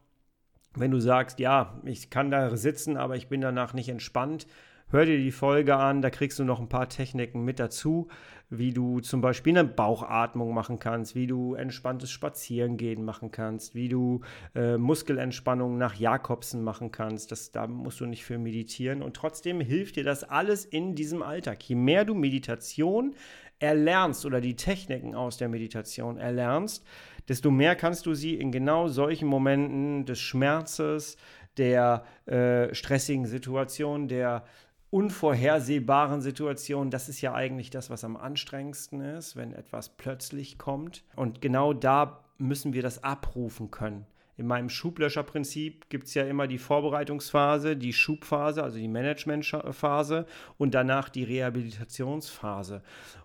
Wenn 0.74 0.90
du 0.90 1.00
sagst, 1.00 1.38
ja, 1.38 1.80
ich 1.84 2.10
kann 2.10 2.30
da 2.30 2.54
sitzen, 2.54 2.98
aber 2.98 3.16
ich 3.16 3.28
bin 3.28 3.40
danach 3.40 3.72
nicht 3.72 3.88
entspannt, 3.88 4.46
Hör 4.88 5.05
dir 5.05 5.18
die 5.18 5.33
Folge 5.33 5.75
an, 5.75 6.01
da 6.01 6.11
kriegst 6.11 6.38
du 6.38 6.44
noch 6.44 6.61
ein 6.61 6.68
paar 6.68 6.88
Techniken 6.88 7.44
mit 7.44 7.59
dazu, 7.59 8.07
wie 8.51 8.72
du 8.72 9.01
zum 9.01 9.20
Beispiel 9.20 9.59
eine 9.59 9.68
Bauchatmung 9.68 10.55
machen 10.55 10.79
kannst, 10.79 11.16
wie 11.16 11.27
du 11.27 11.55
entspanntes 11.55 12.09
Spazierengehen 12.12 13.05
machen 13.05 13.33
kannst, 13.33 13.75
wie 13.75 13.88
du 13.88 14.20
äh, 14.55 14.77
Muskelentspannung 14.77 15.77
nach 15.77 15.96
Jakobsen 15.96 16.62
machen 16.62 16.92
kannst. 16.92 17.33
Das, 17.33 17.51
da 17.51 17.66
musst 17.66 17.99
du 17.99 18.07
nicht 18.07 18.25
für 18.25 18.38
meditieren 18.38 19.03
und 19.03 19.16
trotzdem 19.16 19.61
hilft 19.61 19.96
dir 19.96 20.05
das 20.05 20.22
alles 20.22 20.64
in 20.64 20.94
diesem 20.94 21.20
Alltag. 21.20 21.68
Je 21.68 21.75
mehr 21.75 22.05
du 22.05 22.14
Meditation 22.14 23.16
erlernst 23.59 24.25
oder 24.25 24.40
die 24.40 24.55
Techniken 24.55 25.16
aus 25.16 25.37
der 25.37 25.49
Meditation 25.49 26.16
erlernst, 26.16 26.85
desto 27.29 27.51
mehr 27.51 27.75
kannst 27.75 28.07
du 28.07 28.14
sie 28.14 28.37
in 28.37 28.53
genau 28.53 28.87
solchen 28.87 29.27
Momenten 29.27 30.05
des 30.05 30.20
Schmerzes, 30.20 31.16
der 31.57 32.05
äh, 32.27 32.75
stressigen 32.75 33.27
Situation, 33.27 34.09
der 34.09 34.44
unvorhersehbaren 34.90 36.20
Situationen, 36.20 36.90
das 36.90 37.09
ist 37.09 37.20
ja 37.20 37.35
eigentlich 37.35 37.70
das, 37.70 37.90
was 37.90 38.05
am 38.05 38.16
anstrengendsten 38.16 39.01
ist, 39.01 39.37
wenn 39.37 39.53
etwas 39.53 39.90
plötzlich 39.90 40.59
kommt. 40.59 41.05
Und 41.16 41.40
genau 41.40 41.72
da 41.72 42.25
müssen 42.38 42.72
wir 42.72 42.83
das 42.83 43.03
abrufen 43.03 43.70
können. 43.70 44.07
In 44.38 44.46
meinem 44.46 44.68
Schublöscherprinzip 44.68 45.88
gibt 45.88 46.09
es 46.09 46.14
ja 46.14 46.25
immer 46.25 46.46
die 46.46 46.59
Vorbereitungsphase, 46.59 47.77
die 47.77 47.94
Schubphase, 47.94 48.62
also 48.62 48.77
die 48.77 48.88
Managementphase 48.88 50.27
und 50.59 50.75
danach 50.75 51.09
die 51.09 51.25
Rehabilitationsphase. 51.25 52.83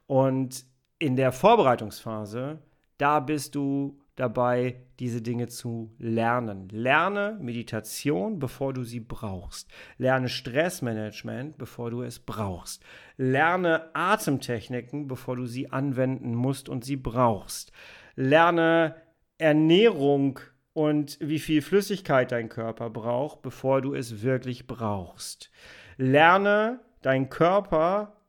Und 0.07 0.63
in 0.99 1.17
der 1.17 1.33
Vorbereitungsphase, 1.33 2.59
da 2.97 3.19
bist 3.19 3.55
du 3.55 4.00
dabei, 4.15 4.81
diese 4.99 5.21
Dinge 5.21 5.47
zu 5.47 5.93
lernen. 5.97 6.69
Lerne 6.69 7.37
Meditation, 7.41 8.39
bevor 8.39 8.73
du 8.73 8.83
sie 8.83 8.99
brauchst. 8.99 9.69
Lerne 9.97 10.29
Stressmanagement, 10.29 11.57
bevor 11.57 11.91
du 11.91 12.03
es 12.03 12.19
brauchst. 12.19 12.83
Lerne 13.17 13.89
Atemtechniken, 13.93 15.07
bevor 15.07 15.35
du 15.35 15.45
sie 15.45 15.71
anwenden 15.71 16.35
musst 16.35 16.69
und 16.69 16.85
sie 16.85 16.97
brauchst. 16.97 17.71
Lerne 18.15 18.95
Ernährung 19.37 20.39
und 20.73 21.17
wie 21.19 21.39
viel 21.39 21.61
Flüssigkeit 21.61 22.31
dein 22.31 22.49
Körper 22.49 22.89
braucht, 22.89 23.41
bevor 23.41 23.81
du 23.81 23.93
es 23.93 24.21
wirklich 24.21 24.67
brauchst. 24.67 25.51
Lerne 25.97 26.79
deinen 27.01 27.29
Körper 27.29 28.20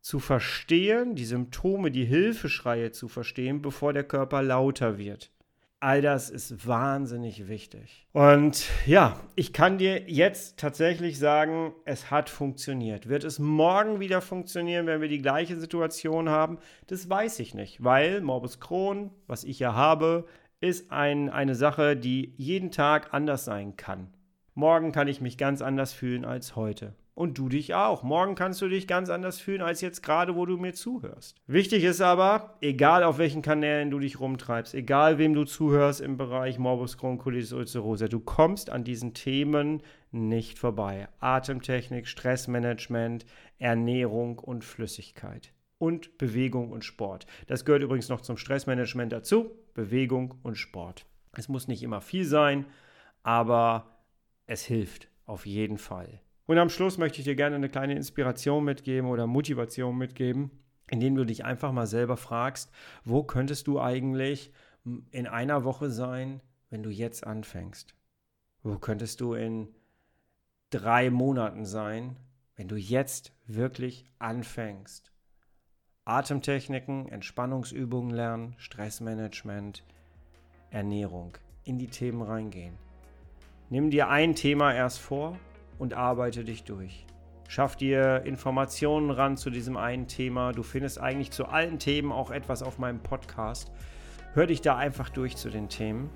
zu 0.00 0.18
verstehen, 0.18 1.14
die 1.14 1.24
Symptome, 1.24 1.90
die 1.90 2.04
Hilfeschreie 2.04 2.90
zu 2.90 3.08
verstehen, 3.08 3.62
bevor 3.62 3.92
der 3.92 4.04
Körper 4.04 4.42
lauter 4.42 4.98
wird. 4.98 5.30
All 5.82 6.02
das 6.02 6.28
ist 6.28 6.66
wahnsinnig 6.66 7.48
wichtig. 7.48 8.06
Und 8.12 8.66
ja, 8.84 9.18
ich 9.34 9.54
kann 9.54 9.78
dir 9.78 10.10
jetzt 10.10 10.58
tatsächlich 10.58 11.18
sagen, 11.18 11.72
es 11.86 12.10
hat 12.10 12.28
funktioniert. 12.28 13.08
Wird 13.08 13.24
es 13.24 13.38
morgen 13.38 13.98
wieder 13.98 14.20
funktionieren, 14.20 14.86
wenn 14.86 15.00
wir 15.00 15.08
die 15.08 15.22
gleiche 15.22 15.58
Situation 15.58 16.28
haben? 16.28 16.58
Das 16.86 17.08
weiß 17.08 17.38
ich 17.38 17.54
nicht, 17.54 17.82
weil 17.82 18.20
Morbus 18.20 18.60
Crohn, 18.60 19.10
was 19.26 19.42
ich 19.42 19.58
ja 19.58 19.74
habe, 19.74 20.26
ist 20.60 20.92
ein, 20.92 21.30
eine 21.30 21.54
Sache, 21.54 21.96
die 21.96 22.34
jeden 22.36 22.70
Tag 22.70 23.14
anders 23.14 23.46
sein 23.46 23.76
kann. 23.78 24.08
Morgen 24.52 24.92
kann 24.92 25.08
ich 25.08 25.22
mich 25.22 25.38
ganz 25.38 25.62
anders 25.62 25.94
fühlen 25.94 26.26
als 26.26 26.56
heute. 26.56 26.94
Und 27.14 27.36
du 27.38 27.48
dich 27.48 27.74
auch. 27.74 28.02
Morgen 28.02 28.34
kannst 28.34 28.62
du 28.62 28.68
dich 28.68 28.86
ganz 28.86 29.10
anders 29.10 29.40
fühlen 29.40 29.62
als 29.62 29.80
jetzt 29.80 30.02
gerade, 30.02 30.36
wo 30.36 30.46
du 30.46 30.56
mir 30.56 30.72
zuhörst. 30.72 31.36
Wichtig 31.46 31.84
ist 31.84 32.00
aber, 32.00 32.56
egal 32.60 33.04
auf 33.04 33.18
welchen 33.18 33.42
Kanälen 33.42 33.90
du 33.90 33.98
dich 33.98 34.20
rumtreibst, 34.20 34.74
egal 34.74 35.18
wem 35.18 35.34
du 35.34 35.44
zuhörst 35.44 36.00
im 36.00 36.16
Bereich 36.16 36.58
Morbus 36.58 36.96
Crohn, 36.96 37.18
Colitis 37.18 37.52
ulcerosa, 37.52 38.08
du 38.08 38.20
kommst 38.20 38.70
an 38.70 38.84
diesen 38.84 39.12
Themen 39.12 39.82
nicht 40.12 40.58
vorbei. 40.58 41.08
Atemtechnik, 41.18 42.06
Stressmanagement, 42.08 43.26
Ernährung 43.58 44.38
und 44.38 44.64
Flüssigkeit. 44.64 45.52
Und 45.78 46.18
Bewegung 46.18 46.70
und 46.70 46.84
Sport. 46.84 47.26
Das 47.46 47.64
gehört 47.64 47.82
übrigens 47.82 48.08
noch 48.08 48.20
zum 48.20 48.36
Stressmanagement 48.36 49.12
dazu. 49.12 49.50
Bewegung 49.72 50.34
und 50.42 50.56
Sport. 50.56 51.06
Es 51.36 51.48
muss 51.48 51.68
nicht 51.68 51.82
immer 51.82 52.00
viel 52.00 52.24
sein, 52.24 52.66
aber 53.22 54.04
es 54.46 54.64
hilft 54.64 55.08
auf 55.26 55.46
jeden 55.46 55.78
Fall. 55.78 56.20
Und 56.50 56.58
am 56.58 56.68
Schluss 56.68 56.98
möchte 56.98 57.20
ich 57.20 57.26
dir 57.26 57.36
gerne 57.36 57.54
eine 57.54 57.68
kleine 57.68 57.94
Inspiration 57.94 58.64
mitgeben 58.64 59.08
oder 59.08 59.28
Motivation 59.28 59.96
mitgeben, 59.96 60.50
indem 60.88 61.14
du 61.14 61.24
dich 61.24 61.44
einfach 61.44 61.70
mal 61.70 61.86
selber 61.86 62.16
fragst, 62.16 62.72
wo 63.04 63.22
könntest 63.22 63.68
du 63.68 63.78
eigentlich 63.80 64.52
in 65.12 65.28
einer 65.28 65.62
Woche 65.62 65.90
sein, 65.90 66.40
wenn 66.68 66.82
du 66.82 66.90
jetzt 66.90 67.24
anfängst? 67.24 67.94
Wo 68.64 68.78
könntest 68.78 69.20
du 69.20 69.34
in 69.34 69.68
drei 70.70 71.08
Monaten 71.08 71.66
sein, 71.66 72.16
wenn 72.56 72.66
du 72.66 72.74
jetzt 72.74 73.32
wirklich 73.46 74.10
anfängst? 74.18 75.12
Atemtechniken, 76.04 77.06
Entspannungsübungen 77.10 78.10
lernen, 78.10 78.56
Stressmanagement, 78.58 79.84
Ernährung, 80.70 81.38
in 81.62 81.78
die 81.78 81.86
Themen 81.86 82.22
reingehen. 82.22 82.74
Nimm 83.68 83.90
dir 83.90 84.08
ein 84.08 84.34
Thema 84.34 84.74
erst 84.74 84.98
vor 84.98 85.38
und 85.80 85.94
arbeite 85.94 86.44
dich 86.44 86.62
durch. 86.62 87.06
Schaff 87.48 87.74
dir 87.74 88.22
Informationen 88.24 89.10
ran 89.10 89.36
zu 89.36 89.50
diesem 89.50 89.76
einen 89.76 90.06
Thema. 90.06 90.52
Du 90.52 90.62
findest 90.62 91.00
eigentlich 91.00 91.32
zu 91.32 91.46
allen 91.46 91.80
Themen 91.80 92.12
auch 92.12 92.30
etwas 92.30 92.62
auf 92.62 92.78
meinem 92.78 93.00
Podcast. 93.00 93.72
Hör 94.34 94.46
dich 94.46 94.60
da 94.60 94.76
einfach 94.76 95.08
durch 95.08 95.36
zu 95.36 95.50
den 95.50 95.68
Themen. 95.68 96.10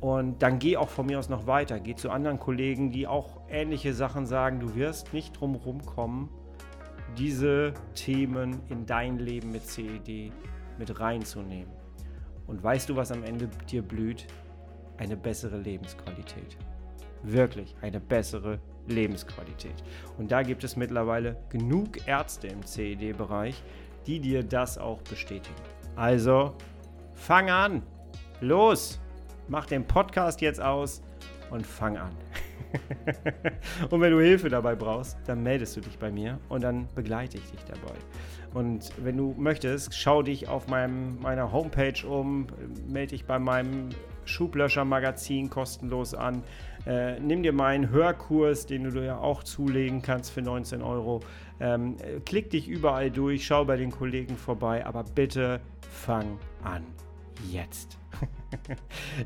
Und 0.00 0.42
dann 0.42 0.58
geh 0.58 0.76
auch 0.76 0.90
von 0.90 1.06
mir 1.06 1.18
aus 1.18 1.28
noch 1.28 1.46
weiter. 1.46 1.80
Geh 1.80 1.94
zu 1.94 2.10
anderen 2.10 2.38
Kollegen, 2.38 2.90
die 2.90 3.06
auch 3.06 3.40
ähnliche 3.48 3.94
Sachen 3.94 4.26
sagen. 4.26 4.60
Du 4.60 4.74
wirst 4.74 5.14
nicht 5.14 5.40
drum 5.40 5.58
kommen, 5.86 6.28
diese 7.16 7.72
Themen 7.94 8.60
in 8.68 8.84
dein 8.84 9.18
Leben 9.18 9.52
mit 9.52 9.64
CED 9.64 10.32
mit 10.76 11.00
reinzunehmen. 11.00 11.72
Und 12.46 12.62
weißt 12.62 12.88
du, 12.88 12.96
was 12.96 13.12
am 13.12 13.22
Ende 13.24 13.48
dir 13.70 13.82
blüht? 13.82 14.26
Eine 14.98 15.16
bessere 15.16 15.58
Lebensqualität. 15.58 16.58
Wirklich 17.22 17.74
eine 17.80 18.00
bessere 18.00 18.60
Lebensqualität. 18.86 19.74
Und 20.16 20.30
da 20.30 20.42
gibt 20.42 20.64
es 20.64 20.76
mittlerweile 20.76 21.36
genug 21.50 22.06
Ärzte 22.06 22.48
im 22.48 22.64
CED-Bereich, 22.64 23.62
die 24.06 24.20
dir 24.20 24.42
das 24.42 24.78
auch 24.78 25.02
bestätigen. 25.02 25.54
Also, 25.96 26.54
fang 27.14 27.50
an. 27.50 27.82
Los. 28.40 29.00
Mach 29.48 29.66
den 29.66 29.86
Podcast 29.86 30.40
jetzt 30.40 30.60
aus 30.60 31.02
und 31.50 31.66
fang 31.66 31.96
an. 31.96 32.12
und 33.90 34.00
wenn 34.00 34.12
du 34.12 34.20
Hilfe 34.20 34.48
dabei 34.48 34.74
brauchst, 34.74 35.16
dann 35.26 35.42
meldest 35.42 35.76
du 35.76 35.80
dich 35.80 35.98
bei 35.98 36.10
mir 36.10 36.38
und 36.48 36.62
dann 36.62 36.86
begleite 36.94 37.38
ich 37.38 37.50
dich 37.50 37.64
dabei. 37.64 37.94
Und 38.54 38.92
wenn 39.02 39.16
du 39.16 39.34
möchtest, 39.38 39.94
schau 39.94 40.22
dich 40.22 40.48
auf 40.48 40.68
meinem, 40.68 41.18
meiner 41.20 41.52
Homepage 41.52 42.06
um, 42.06 42.46
melde 42.88 43.10
dich 43.10 43.24
bei 43.24 43.38
meinem 43.38 43.90
Schublöscher-Magazin 44.24 45.50
kostenlos 45.50 46.14
an. 46.14 46.42
Äh, 46.88 47.20
nimm 47.20 47.42
dir 47.42 47.52
meinen 47.52 47.90
Hörkurs, 47.90 48.64
den 48.64 48.84
du 48.84 49.04
ja 49.04 49.18
auch 49.18 49.44
zulegen 49.44 50.00
kannst 50.00 50.30
für 50.30 50.40
19 50.40 50.80
Euro. 50.80 51.20
Ähm, 51.60 51.96
klick 52.24 52.48
dich 52.48 52.66
überall 52.66 53.10
durch, 53.10 53.44
schau 53.44 53.66
bei 53.66 53.76
den 53.76 53.90
Kollegen 53.90 54.36
vorbei, 54.36 54.86
aber 54.86 55.04
bitte 55.04 55.60
fang 55.90 56.38
an. 56.64 56.82
Jetzt. 57.50 57.98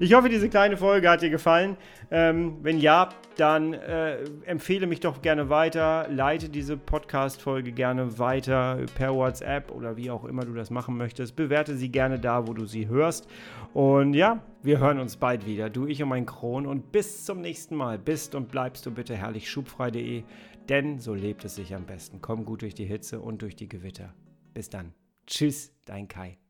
ich 0.01 0.15
hoffe, 0.15 0.29
diese 0.29 0.49
kleine 0.49 0.77
Folge 0.77 1.09
hat 1.09 1.23
dir 1.23 1.31
gefallen. 1.31 1.77
Ähm, 2.11 2.59
wenn 2.63 2.79
ja, 2.79 3.09
dann 3.37 3.73
äh, 3.73 4.19
empfehle 4.45 4.87
mich 4.87 5.01
doch 5.01 5.23
gerne 5.23 5.49
weiter. 5.49 6.07
Leite 6.11 6.49
diese 6.49 6.77
Podcast-Folge 6.77 7.73
gerne 7.73 8.19
weiter 8.19 8.79
per 8.95 9.15
WhatsApp 9.15 9.71
oder 9.71 9.97
wie 9.97 10.11
auch 10.11 10.25
immer 10.25 10.45
du 10.45 10.53
das 10.53 10.71
machen 10.71 10.97
möchtest. 10.97 11.37
Bewerte 11.37 11.77
sie 11.77 11.91
gerne 11.91 12.19
da, 12.19 12.47
wo 12.47 12.53
du 12.53 12.67
sie 12.67 12.89
hörst. 12.89 13.29
Und 13.73 14.15
ja, 14.15 14.43
wir 14.63 14.79
hören 14.79 14.99
uns 14.99 15.17
bald 15.17 15.47
wieder. 15.47 15.71
Du, 15.71 15.87
ich 15.87 16.03
und 16.03 16.09
mein 16.09 16.27
Kron. 16.27 16.67
Und 16.67 16.93
bis 16.93 17.25
zum 17.25 17.41
nächsten 17.41 17.77
Mal. 17.77 17.99
Bist 17.99 18.35
und 18.35 18.49
bleibst 18.49 18.85
du 18.87 18.91
bitte 18.91 19.17
herrlich 19.17 19.51
schubfrei.de, 19.51 20.25
denn 20.69 20.99
so 20.99 21.15
lebt 21.15 21.45
es 21.45 21.55
sich 21.55 21.75
am 21.75 21.85
besten. 21.85 22.21
Komm 22.21 22.45
gut 22.45 22.63
durch 22.63 22.75
die 22.75 22.85
Hitze 22.85 23.21
und 23.21 23.43
durch 23.43 23.57
die 23.57 23.69
Gewitter. 23.69 24.15
Bis 24.53 24.69
dann. 24.69 24.93
Tschüss, 25.27 25.73
dein 25.85 26.09
Kai. 26.09 26.42